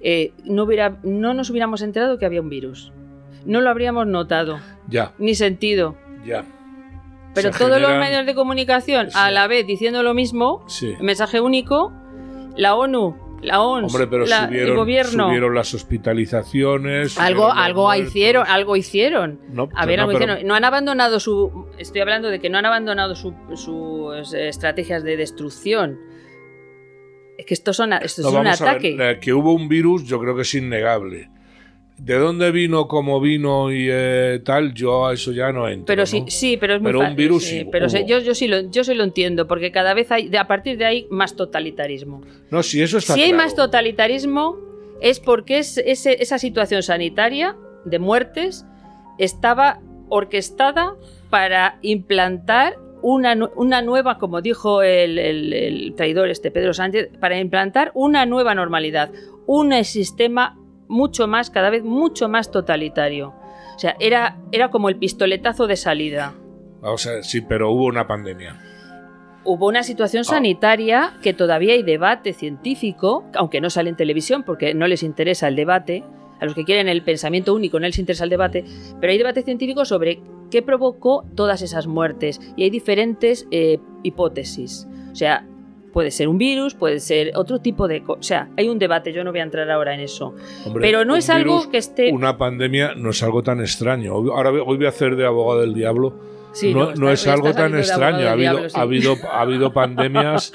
eh, 0.00 0.32
no, 0.44 0.64
hubiera, 0.64 0.98
no 1.02 1.32
nos 1.32 1.48
hubiéramos 1.50 1.80
enterado 1.80 2.18
que 2.18 2.26
había 2.26 2.42
un 2.42 2.50
virus. 2.50 2.92
No 3.44 3.60
lo 3.60 3.70
habríamos 3.70 4.06
notado, 4.06 4.58
Ya, 4.88 5.12
ni 5.18 5.34
sentido. 5.34 5.96
ya. 6.24 6.44
Pero 7.34 7.52
Se 7.52 7.58
todos 7.58 7.80
los 7.80 7.90
medios 7.98 8.24
de 8.26 8.34
comunicación, 8.34 9.10
Sí. 9.10 9.18
a 9.18 9.30
la 9.32 9.46
vez 9.48 9.66
diciendo 9.66 10.02
lo 10.02 10.14
mismo, 10.14 10.64
Sí. 10.68 10.94
mensaje 11.00 11.40
único, 11.40 11.92
la 12.56 12.76
ONU, 12.76 13.16
la 13.42 13.60
ONS, 13.60 13.92
Hombre, 13.92 14.06
pero 14.06 14.24
la- 14.24 14.46
subieron, 14.46 14.70
el 14.70 14.76
gobierno, 14.76 15.26
subieron 15.26 15.54
las 15.54 15.74
hospitalizaciones. 15.74 17.18
algo, 17.18 17.52
algo 17.52 17.84
muertos. 17.86 18.06
hicieron, 18.08 18.46
algo 18.46 18.76
hicieron. 18.76 19.40
No, 19.48 19.68
A 19.74 19.84
ver, 19.84 19.98
no, 19.98 20.04
algo 20.04 20.12
pero- 20.18 20.32
hicieron. 20.32 20.46
No 20.48 20.54
han 20.54 20.64
abandonado 20.64 21.18
su. 21.20 21.66
Estoy 21.76 22.00
hablando 22.02 22.28
de 22.30 22.38
que 22.40 22.48
no 22.50 22.58
han 22.58 22.66
abandonado 22.66 23.14
su- 23.16 23.34
sus 23.56 24.32
estrategias 24.32 25.02
de 25.02 25.16
destrucción. 25.16 25.98
Es 27.36 27.46
que 27.46 27.54
esto, 27.54 27.72
son, 27.72 27.92
esto 27.94 28.22
No, 28.22 28.28
es 28.28 28.34
un 28.34 28.44
vamos 28.44 28.60
a 28.60 28.64
ver, 28.64 28.70
ataque. 28.74 28.96
eh, 29.10 29.18
que 29.20 29.32
hubo 29.34 29.52
un 29.52 29.68
virus, 29.68 30.04
yo 30.04 30.20
creo 30.20 30.36
que 30.36 30.42
es 30.42 30.54
innegable. 30.54 31.28
¿De 31.96 32.18
dónde 32.18 32.50
vino, 32.50 32.88
cómo 32.88 33.20
vino 33.20 33.70
y 33.72 33.86
eh, 33.90 34.40
tal? 34.44 34.74
Yo 34.74 35.06
a 35.06 35.14
eso 35.14 35.30
ya 35.32 35.52
no 35.52 35.68
entro. 35.68 35.86
Pero 35.86 36.02
¿no? 36.02 36.06
sí, 36.06 36.24
sí, 36.28 36.56
pero 36.56 36.74
es 36.74 36.80
muy 36.82 36.88
Pero 36.90 37.00
un 37.00 37.14
virus 37.16 37.44
sí, 37.44 37.60
sí 37.60 37.68
pero 37.70 37.88
sé- 37.88 38.04
yo, 38.06 38.18
yo, 38.18 38.34
sí 38.34 38.48
lo, 38.48 38.60
yo 38.70 38.82
sí 38.82 38.94
lo 38.94 39.04
entiendo, 39.04 39.46
porque 39.46 39.70
cada 39.70 39.94
vez 39.94 40.10
hay, 40.10 40.34
a 40.36 40.46
partir 40.48 40.76
de 40.76 40.84
ahí, 40.86 41.06
más 41.10 41.36
totalitarismo. 41.36 42.20
No, 42.50 42.62
si 42.64 42.82
eso 42.82 42.98
está 42.98 43.14
si 43.14 43.22
hay 43.22 43.32
más 43.32 43.54
totalitarismo, 43.54 44.58
es 45.00 45.20
porque 45.20 45.58
es, 45.58 45.78
ese- 45.78 46.20
esa 46.20 46.38
situación 46.38 46.82
sanitaria 46.82 47.56
de 47.84 47.98
muertes 48.00 48.66
estaba 49.18 49.80
orquestada 50.08 50.94
para 51.30 51.78
implantar 51.82 52.74
una, 53.02 53.34
una 53.54 53.82
nueva, 53.82 54.18
como 54.18 54.40
dijo 54.40 54.82
el, 54.82 55.18
el- 55.18 55.52
el 55.52 55.94
traidor 55.94 56.28
este 56.28 56.50
Pedro 56.50 56.74
Sánchez, 56.74 57.10
para 57.20 57.38
implantar 57.38 57.92
una 57.94 58.26
nueva 58.26 58.54
normalidad, 58.54 59.10
un 59.46 59.72
sistema 59.84 60.58
mucho 60.88 61.26
más, 61.26 61.50
cada 61.50 61.70
vez 61.70 61.84
mucho 61.84 62.28
más 62.28 62.50
totalitario. 62.50 63.34
O 63.74 63.78
sea, 63.78 63.96
era, 64.00 64.38
era 64.52 64.70
como 64.70 64.88
el 64.88 64.96
pistoletazo 64.96 65.66
de 65.66 65.76
salida. 65.76 66.34
Vamos 66.80 67.06
a 67.06 67.12
ver, 67.12 67.24
sí, 67.24 67.40
pero 67.40 67.70
hubo 67.72 67.86
una 67.86 68.06
pandemia. 68.06 68.60
Hubo 69.44 69.66
una 69.66 69.82
situación 69.82 70.22
Ah. 70.22 70.30
sanitaria 70.30 71.14
que 71.22 71.34
todavía 71.34 71.74
hay 71.74 71.82
debate 71.82 72.32
científico, 72.32 73.24
aunque 73.34 73.60
no 73.60 73.68
sale 73.70 73.90
en 73.90 73.96
televisión 73.96 74.42
porque 74.42 74.74
no 74.74 74.86
les 74.86 75.02
interesa 75.02 75.48
el 75.48 75.56
debate. 75.56 76.04
A 76.40 76.46
los 76.46 76.54
que 76.54 76.64
quieren 76.64 76.88
el 76.88 77.02
pensamiento 77.02 77.54
único 77.54 77.78
no 77.78 77.86
les 77.86 77.98
interesa 77.98 78.24
el 78.24 78.30
debate, 78.30 78.64
pero 79.00 79.10
hay 79.12 79.18
debate 79.18 79.42
científico 79.42 79.84
sobre 79.84 80.20
qué 80.50 80.62
provocó 80.62 81.24
todas 81.34 81.62
esas 81.62 81.86
muertes 81.86 82.40
y 82.56 82.64
hay 82.64 82.70
diferentes 82.70 83.46
eh, 83.50 83.78
hipótesis. 84.02 84.86
O 85.12 85.14
sea, 85.14 85.46
puede 85.94 86.10
ser 86.10 86.28
un 86.28 86.36
virus, 86.36 86.74
puede 86.74 87.00
ser 87.00 87.30
otro 87.36 87.60
tipo 87.60 87.88
de... 87.88 88.02
co- 88.02 88.14
O 88.18 88.22
sea, 88.22 88.50
hay 88.58 88.68
un 88.68 88.78
debate, 88.78 89.12
yo 89.14 89.24
no 89.24 89.30
voy 89.30 89.40
a 89.40 89.44
entrar 89.44 89.70
ahora 89.70 89.94
en 89.94 90.00
eso. 90.00 90.34
Hombre, 90.66 90.82
Pero 90.82 91.04
no 91.06 91.16
es 91.16 91.30
algo 91.30 91.52
virus, 91.58 91.68
que 91.68 91.78
esté... 91.78 92.10
Una 92.12 92.36
pandemia 92.36 92.94
no 92.96 93.10
es 93.10 93.22
algo 93.22 93.42
tan 93.42 93.60
extraño. 93.60 94.12
Ahora 94.12 94.50
hoy 94.50 94.76
voy 94.76 94.84
a 94.84 94.90
hacer 94.90 95.16
de 95.16 95.24
abogado 95.24 95.62
del 95.62 95.72
diablo. 95.72 96.20
Sí, 96.52 96.74
no, 96.74 96.94
no 96.94 97.10
está- 97.10 97.12
es 97.12 97.26
algo 97.28 97.52
tan 97.54 97.74
extraño. 97.78 98.26
Ha 98.28 98.32
habido, 98.32 98.52
diablo, 98.52 98.68
sí. 98.68 98.76
ha, 98.78 98.82
habido, 98.82 99.16
ha 99.30 99.40
habido 99.40 99.72
pandemias 99.72 100.52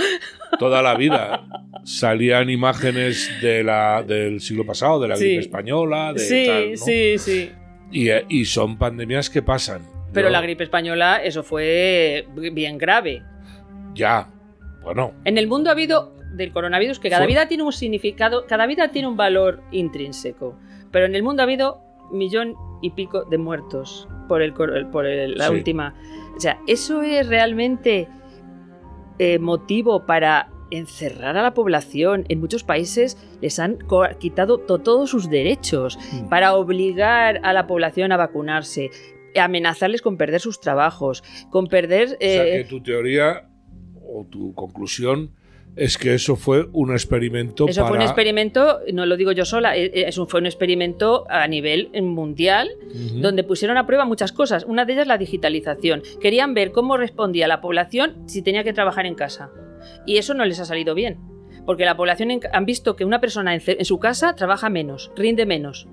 toda 0.59 0.81
la 0.81 0.95
vida. 0.95 1.41
Salían 1.85 2.49
imágenes 2.49 3.31
de 3.41 3.63
la, 3.63 4.03
del 4.03 4.41
siglo 4.41 4.65
pasado, 4.65 4.99
de 4.99 5.07
la 5.07 5.15
Sí. 5.15 5.23
gripe 5.25 5.39
española, 5.41 6.13
de 6.13 6.19
Sí, 6.19 6.43
tal, 6.47 6.71
¿no? 6.71 6.77
sí, 6.77 7.17
sí. 7.17 7.51
Y, 7.91 8.09
eh, 8.09 8.25
y 8.29 8.45
son 8.45 8.77
pandemias 8.77 9.29
que 9.29 9.41
pasan. 9.41 9.81
Pero 10.13 10.27
Yo- 10.27 10.31
la 10.33 10.41
gripe 10.41 10.63
española, 10.63 11.21
eso 11.23 11.43
fue 11.43 12.27
bien 12.53 12.77
grave. 12.77 13.23
Ya, 13.95 14.29
bueno, 14.81 15.13
En 15.25 15.37
el 15.37 15.47
mundo 15.47 15.69
ha 15.69 15.73
habido 15.73 16.13
del 16.33 16.51
coronavirus 16.51 16.99
que 16.99 17.09
cada 17.09 17.25
vida 17.25 17.47
tiene 17.47 17.63
un 17.63 17.71
significado, 17.73 18.45
cada 18.47 18.65
vida 18.67 18.91
tiene 18.91 19.07
un 19.07 19.17
valor 19.17 19.61
intrínseco. 19.71 20.55
Pero 20.91 21.05
en 21.05 21.15
el 21.15 21.23
mundo 21.23 21.41
ha 21.41 21.45
habido 21.45 21.81
millón 22.11 22.55
y 22.81 22.91
pico 22.91 23.23
de 23.25 23.37
muertos 23.37 24.07
por, 24.27 24.41
el, 24.41 24.53
por 24.53 25.05
el- 25.05 25.35
la 25.37 25.47
Sí. 25.47 25.53
última. 25.53 25.95
O 26.35 26.39
sea, 26.39 26.59
eso 26.67 27.01
es 27.01 27.27
realmente 27.27 28.07
eh, 29.17 29.37
motivo 29.39 30.05
para 30.05 30.49
encerrar 30.71 31.35
a 31.35 31.41
la 31.41 31.53
población. 31.53 32.25
En 32.29 32.39
muchos 32.39 32.63
países 32.63 33.17
les 33.41 33.59
han 33.59 33.79
quitado 34.19 34.59
to- 34.59 34.79
todos 34.79 35.09
sus 35.09 35.29
derechos 35.29 35.97
Mm. 36.13 36.29
para 36.29 36.53
obligar 36.55 37.41
a 37.43 37.51
la 37.53 37.67
población 37.67 38.11
a 38.13 38.17
vacunarse, 38.17 38.91
amenazarles 39.35 40.01
con 40.01 40.15
perder 40.17 40.39
sus 40.39 40.61
trabajos, 40.61 41.23
con 41.49 41.67
perder... 41.67 42.05
o 42.07 42.09
sea 42.19 42.45
eh, 42.45 42.63
que 42.63 42.69
tu 42.69 42.81
teoría 42.81 43.48
o 44.13 44.25
tu 44.29 44.53
conclusión 44.53 45.31
es 45.75 45.97
que 45.97 46.15
eso 46.15 46.35
fue 46.35 46.67
un 46.73 46.91
experimento 46.91 47.67
Eso 47.67 47.81
fue 47.81 47.91
un 47.91 47.97
para- 47.97 48.05
experimento, 48.05 48.79
no 48.91 49.05
lo 49.05 49.15
digo 49.15 49.31
yo 49.31 49.45
sola, 49.45 49.77
eh, 49.77 49.85
eh, 49.93 50.05
es 50.07 50.17
un- 50.17 50.27
fue 50.27 50.39
un 50.39 50.47
experimento 50.47 51.25
a 51.29 51.47
nivel 51.47 51.89
mundial 52.01 52.69
donde 53.21 53.43
pusieron 53.43 53.77
a 53.77 53.85
prueba 53.85 54.03
muchas 54.05 54.31
cosas. 54.31 54.65
Una 54.65 54.85
de 54.85 54.93
ellas 54.93 55.07
la 55.07 55.17
digitalización. 55.17 56.01
Querían 56.19 56.53
ver 56.53 56.71
cómo 56.71 56.97
respondía 56.97 57.47
la 57.47 57.61
población 57.61 58.15
si 58.25 58.41
tenía 58.41 58.63
que 58.63 58.73
trabajar 58.73 59.05
en 59.05 59.15
casa. 59.15 59.51
Y 60.05 60.17
eso 60.17 60.33
no 60.33 60.43
les 60.43 60.59
ha 60.59 60.65
salido 60.65 60.95
bien. 60.95 61.17
Porque 61.65 61.85
la 61.85 61.95
población 61.95 62.31
en- 62.31 62.41
han 62.51 62.65
visto 62.65 62.95
que 62.95 63.05
una 63.05 63.21
persona 63.21 63.53
en 63.53 63.85
su 63.85 63.99
casa 63.99 64.35
trabaja 64.35 64.69
menos, 64.69 65.11
rinde 65.15 65.45
menos. 65.45 65.87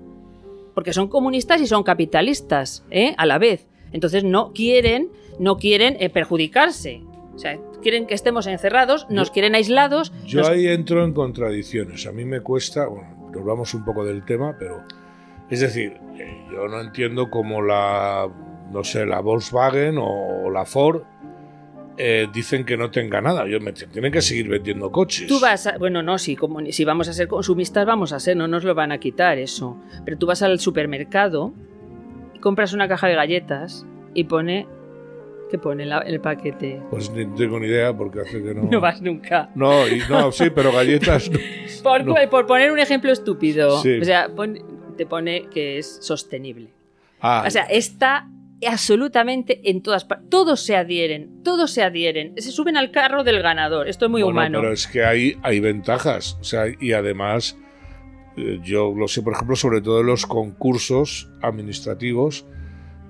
porque 0.73 0.93
son 0.93 1.07
comunistas 1.07 1.59
y 1.59 1.65
son 1.65 1.81
capitalistas, 1.81 2.85
¿eh? 2.91 3.15
A 3.17 3.25
la 3.25 3.39
vez. 3.39 3.65
Entonces 3.93 4.23
no 4.23 4.53
quieren, 4.53 5.09
no 5.39 5.57
quieren 5.57 5.97
eh, 5.99 6.09
perjudicarse. 6.11 7.01
O 7.37 7.39
sea, 7.39 7.55
quieren 7.83 8.07
que 8.07 8.15
estemos 8.15 8.47
encerrados, 8.47 9.05
nos 9.11 9.29
quieren 9.29 9.53
aislados. 9.53 10.11
Yo 10.25 10.39
nos- 10.39 10.49
ahí 10.49 10.67
entro 10.67 11.05
en 11.05 11.13
contradicciones. 11.13 12.07
A 12.07 12.11
mí 12.11 12.25
me 12.25 12.41
cuesta, 12.41 12.87
bueno, 12.87 13.29
nos 13.31 13.45
vamos 13.45 13.73
un 13.75 13.85
poco 13.85 14.03
del 14.03 14.25
tema, 14.25 14.55
pero 14.57 14.83
es 15.49 15.59
decir, 15.59 15.93
eh, 16.19 16.45
yo 16.51 16.67
no 16.67 16.81
entiendo 16.81 17.29
cómo 17.29 17.61
la, 17.61 18.27
no 18.71 18.83
sé, 18.83 19.05
la 19.05 19.19
Volkswagen 19.19 19.97
o 19.99 20.49
la 20.49 20.65
Ford 20.65 21.03
eh, 21.99 22.27
dicen 22.33 22.65
que 22.65 22.75
no 22.75 22.89
tenga 22.91 23.21
nada. 23.21 23.47
Yo 23.47 23.59
me 23.59 23.71
tienen 23.71 24.11
que 24.11 24.21
seguir 24.21 24.49
vendiendo 24.49 24.91
coches. 24.91 25.27
Tú 25.27 25.39
vas 25.39 25.67
a, 25.67 25.77
bueno, 25.77 26.01
no, 26.03 26.17
si, 26.17 26.35
como, 26.35 26.59
si 26.71 26.85
vamos 26.85 27.07
a 27.07 27.13
ser 27.13 27.27
consumistas, 27.27 27.85
vamos 27.85 28.13
a 28.13 28.19
ser, 28.19 28.35
no 28.37 28.47
nos 28.47 28.63
lo 28.63 28.73
van 28.75 28.91
a 28.91 28.97
quitar 28.99 29.37
eso. 29.37 29.77
Pero 30.05 30.17
tú 30.17 30.25
vas 30.27 30.41
al 30.41 30.59
supermercado, 30.59 31.53
compras 32.41 32.73
una 32.73 32.87
caja 32.87 33.07
de 33.07 33.15
galletas 33.15 33.85
y 34.13 34.23
pone, 34.25 34.67
¿qué 35.49 35.57
pone 35.57 35.85
la- 35.85 35.99
el 35.99 36.19
paquete? 36.21 36.81
Pues 36.89 37.09
ni 37.11 37.25
tengo 37.35 37.59
ni 37.59 37.67
idea 37.67 37.95
porque 37.95 38.21
hace 38.21 38.43
que 38.43 38.53
no. 38.53 38.63
No 38.71 38.79
vas 38.81 39.01
nunca. 39.01 39.49
No, 39.55 39.87
y- 39.87 40.01
no, 40.09 40.31
sí, 40.31 40.49
pero 40.49 40.71
galletas. 40.71 41.29
no. 41.29 41.39
Por, 41.83 42.05
No. 42.05 42.15
por 42.29 42.45
poner 42.47 42.71
un 42.71 42.79
ejemplo 42.79 43.11
estúpido, 43.11 43.81
Sí. 43.81 43.99
o 43.99 44.03
sea, 44.03 44.29
pon- 44.35 44.59
te 44.97 45.05
pone 45.05 45.43
que 45.53 45.77
es 45.77 45.99
sostenible. 46.01 46.69
Ah, 47.21 47.43
O 47.47 47.49
sea, 47.51 47.63
está 47.63 48.27
absolutamente 48.67 49.61
en 49.69 49.81
todas 49.81 50.03
partes. 50.05 50.29
Todos 50.29 50.61
se 50.61 50.75
adhieren, 50.75 51.43
todos 51.43 51.71
se 51.71 51.83
adhieren. 51.83 52.33
Se 52.37 52.51
suben 52.51 52.77
al 52.77 52.91
carro 52.91 53.23
del 53.23 53.41
ganador. 53.41 53.87
Esto 53.87 54.05
es 54.05 54.11
muy 54.11 54.23
bueno, 54.23 54.39
humano. 54.39 54.59
Pero 54.61 54.73
es 54.73 54.87
que 54.87 55.03
hay, 55.05 55.37
hay 55.43 55.59
ventajas. 55.59 56.37
O 56.41 56.43
sea, 56.43 56.65
y 56.79 56.93
además, 56.93 57.57
eh, 58.37 58.59
yo 58.63 58.93
lo 58.95 59.07
sé, 59.07 59.21
por 59.21 59.33
ejemplo, 59.33 59.55
sobre 59.55 59.81
todo 59.81 60.01
en 60.01 60.07
los 60.07 60.25
concursos 60.25 61.29
administrativos, 61.41 62.45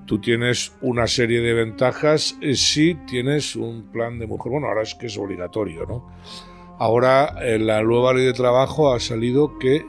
tú 0.08 0.20
tienes 0.20 0.74
una 0.82 1.06
serie 1.06 1.42
de 1.42 1.54
ventajas 1.54 2.36
eh, 2.42 2.56
si 2.56 2.96
tienes 3.08 3.56
un 3.56 3.92
plan 3.92 4.18
de 4.18 4.26
mujer. 4.26 4.52
Bueno, 4.52 4.68
ahora 4.68 4.82
es 4.82 4.96
que 4.96 5.06
es 5.06 5.18
obligatorio, 5.20 5.86
¿no? 5.86 6.10
Ahora, 6.80 7.36
en 7.42 7.68
la 7.68 7.84
nueva 7.84 8.14
ley 8.14 8.26
de 8.26 8.34
trabajo 8.34 8.92
ha 8.94 9.00
salido 9.00 9.58
que 9.60 9.86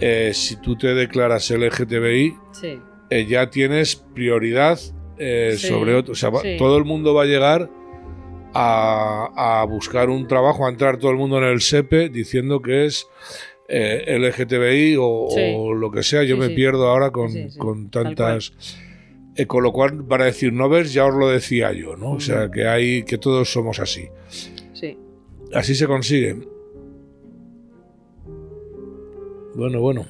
eh, 0.00 0.30
si 0.32 0.56
tú 0.56 0.76
te 0.76 0.94
declaras 0.94 1.50
LGTBI, 1.50 2.34
Sí. 2.52 2.78
eh, 3.10 3.26
ya 3.26 3.50
tienes 3.50 3.96
prioridad 3.96 4.78
eh, 5.18 5.54
Sí, 5.58 5.66
sobre 5.68 5.94
otro. 5.94 6.12
O 6.12 6.14
sea, 6.14 6.30
sí. 6.40 6.56
todo 6.58 6.78
el 6.78 6.84
mundo 6.86 7.12
va 7.12 7.24
a 7.24 7.26
llegar 7.26 7.68
a, 8.54 9.60
a 9.60 9.64
buscar 9.64 10.08
un 10.10 10.26
trabajo, 10.26 10.66
a 10.66 10.70
entrar 10.70 10.96
todo 10.98 11.10
el 11.10 11.16
mundo 11.16 11.38
en 11.38 11.44
el 11.44 11.60
SEPE 11.60 12.08
diciendo 12.08 12.60
que 12.62 12.86
es 12.86 13.06
eh, 13.68 14.16
LGTBI 14.18 14.96
o, 14.96 15.04
o 15.06 15.74
lo 15.74 15.90
que 15.90 16.02
sea. 16.02 16.22
Yo 16.24 16.36
me 16.36 16.50
pierdo 16.50 16.88
ahora 16.88 17.10
con, 17.10 17.30
con 17.58 17.90
tantas. 17.90 18.52
Eh, 19.36 19.46
con 19.46 19.62
lo 19.62 19.72
cual, 19.72 20.04
para 20.04 20.24
decir, 20.26 20.52
no 20.52 20.68
ves, 20.68 20.92
ya 20.92 21.06
os 21.06 21.14
lo 21.14 21.28
decía 21.28 21.72
yo, 21.72 21.96
¿no? 21.96 22.12
O 22.12 22.20
sea, 22.20 22.50
que 22.50 22.66
hay 22.66 23.04
que 23.04 23.16
todos 23.18 23.50
somos 23.52 23.78
así. 23.78 24.08
Sí. 24.72 24.98
Así 25.54 25.74
se 25.74 25.86
consigue. 25.86 26.36
Bueno, 29.54 29.80
bueno. 29.80 30.06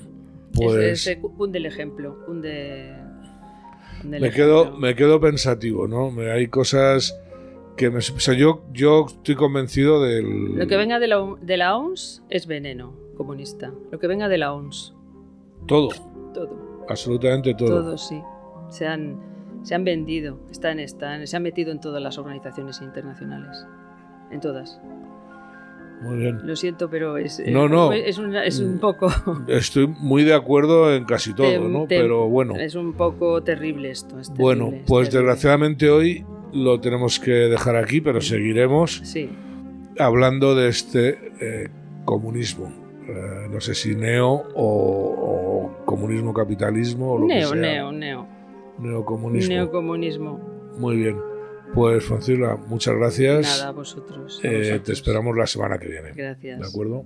Pues. 0.55 0.77
Es, 0.77 1.07
es- 1.07 1.19
cunde 1.19 1.59
el 1.59 1.67
ejemplo. 1.67 2.19
Cunde, 2.27 2.95
cunde 4.03 4.17
el 4.17 4.23
me 4.23 4.29
ejemplo. 4.29 4.65
quedo, 4.65 4.77
me 4.79 4.95
quedo 4.95 5.21
pensativo, 5.21 5.87
¿no? 5.89 6.11
Me- 6.11 6.31
Hay 6.31 6.49
cosas 6.49 7.19
que 7.77 7.91
me... 7.91 7.99
O 7.99 8.03
sea, 8.03 8.35
yo, 8.35 8.65
yo 8.73 9.07
estoy 9.07 9.35
convencido 9.37 10.03
del... 10.03 10.55
Lo 10.57 10.67
que 10.67 10.77
venga 10.77 10.99
de 10.99 11.09
la, 11.09 11.37
de 11.41 11.57
la 11.57 11.77
OMS 11.77 12.23
es 12.29 12.47
veneno 12.47 12.95
comunista. 13.17 13.73
Lo 13.91 13.99
que 13.99 14.07
venga 14.07 14.29
de 14.29 14.39
la 14.39 14.53
OMS. 14.53 14.95
Todo, 15.67 15.89
Todo. 16.35 16.85
absolutamente 16.89 17.55
todo. 17.55 17.69
Todo, 17.69 17.99
sí. 17.99 18.21
Se 18.71 18.87
han, 18.87 19.21
se 19.63 19.75
han 19.75 19.85
vendido. 19.85 20.39
Están, 20.51 20.81
están, 20.81 21.27
se 21.27 21.37
han 21.37 21.43
metido 21.43 21.71
en 21.73 21.81
todas 21.81 22.03
las 22.03 22.17
organizaciones 22.19 22.81
internacionales. 22.81 23.67
En 24.31 24.41
todas. 24.41 24.81
Muy 26.03 26.17
bien. 26.17 26.39
Lo 26.47 26.57
siento, 26.57 26.89
pero 26.89 27.19
es, 27.19 27.41
eh, 27.41 27.51
No, 27.51 27.69
no. 27.69 27.93
es, 27.93 28.17
un, 28.17 28.35
es 28.35 28.59
un 28.59 28.79
poco. 28.79 29.09
Estoy 29.49 29.87
muy 29.87 30.25
de 30.25 30.33
acuerdo 30.33 30.95
en 30.95 31.05
casi 31.05 31.35
todo, 31.35 31.47
Tem- 31.47 31.69
¿no? 31.69 31.81
tem- 31.83 31.89
Pero 32.01 32.27
bueno. 32.29 32.57
Es 32.57 32.75
un 32.75 32.95
poco 32.95 33.43
terrible 33.43 33.91
esto. 33.91 34.19
es 34.19 34.31
Bueno, 34.31 34.67
terrible, 34.67 34.85
pues 34.87 35.11
terrible. 35.11 35.27
desgraciadamente 35.29 35.91
hoy 35.91 36.25
lo 36.55 36.81
tenemos 36.81 37.21
que 37.21 37.31
dejar 37.33 37.77
aquí, 37.77 38.01
pero 38.01 38.21
seguiremos 38.23 39.03
Sí, 39.05 39.29
hablando 39.99 40.55
de 40.55 40.69
este 40.69 41.33
eh, 41.41 41.69
comunismo. 42.07 42.73
Eh, 43.07 43.49
no 43.51 43.61
sé 43.61 43.75
si 43.75 43.95
neo 43.95 44.31
o, 44.55 45.71
o 45.75 45.85
comunismo 45.85 46.33
capitalismo 46.33 47.13
o 47.13 47.19
lo 47.19 47.27
que 47.29 47.35
neo, 47.35 47.49
sea. 47.51 47.61
neo, 47.61 47.93
neo. 47.93 48.27
Neocomunismo. 48.81 49.55
Neocomunismo. 49.55 50.39
Muy 50.79 50.97
bien. 50.97 51.17
Pues 51.75 52.05
Francila, 52.05 52.57
muchas 52.57 52.95
gracias. 52.97 53.43
Nada, 53.43 53.69
a 53.69 53.73
vosotros. 53.73 54.41
a 54.43 54.49
Eh, 54.49 54.81
te 54.81 54.93
esperamos 54.93 55.37
la 55.37 55.47
semana 55.47 55.79
que 55.79 55.89
viene. 55.89 56.13
Gracias. 56.15 56.61
¿De 56.61 56.67
acuerdo? 56.67 57.05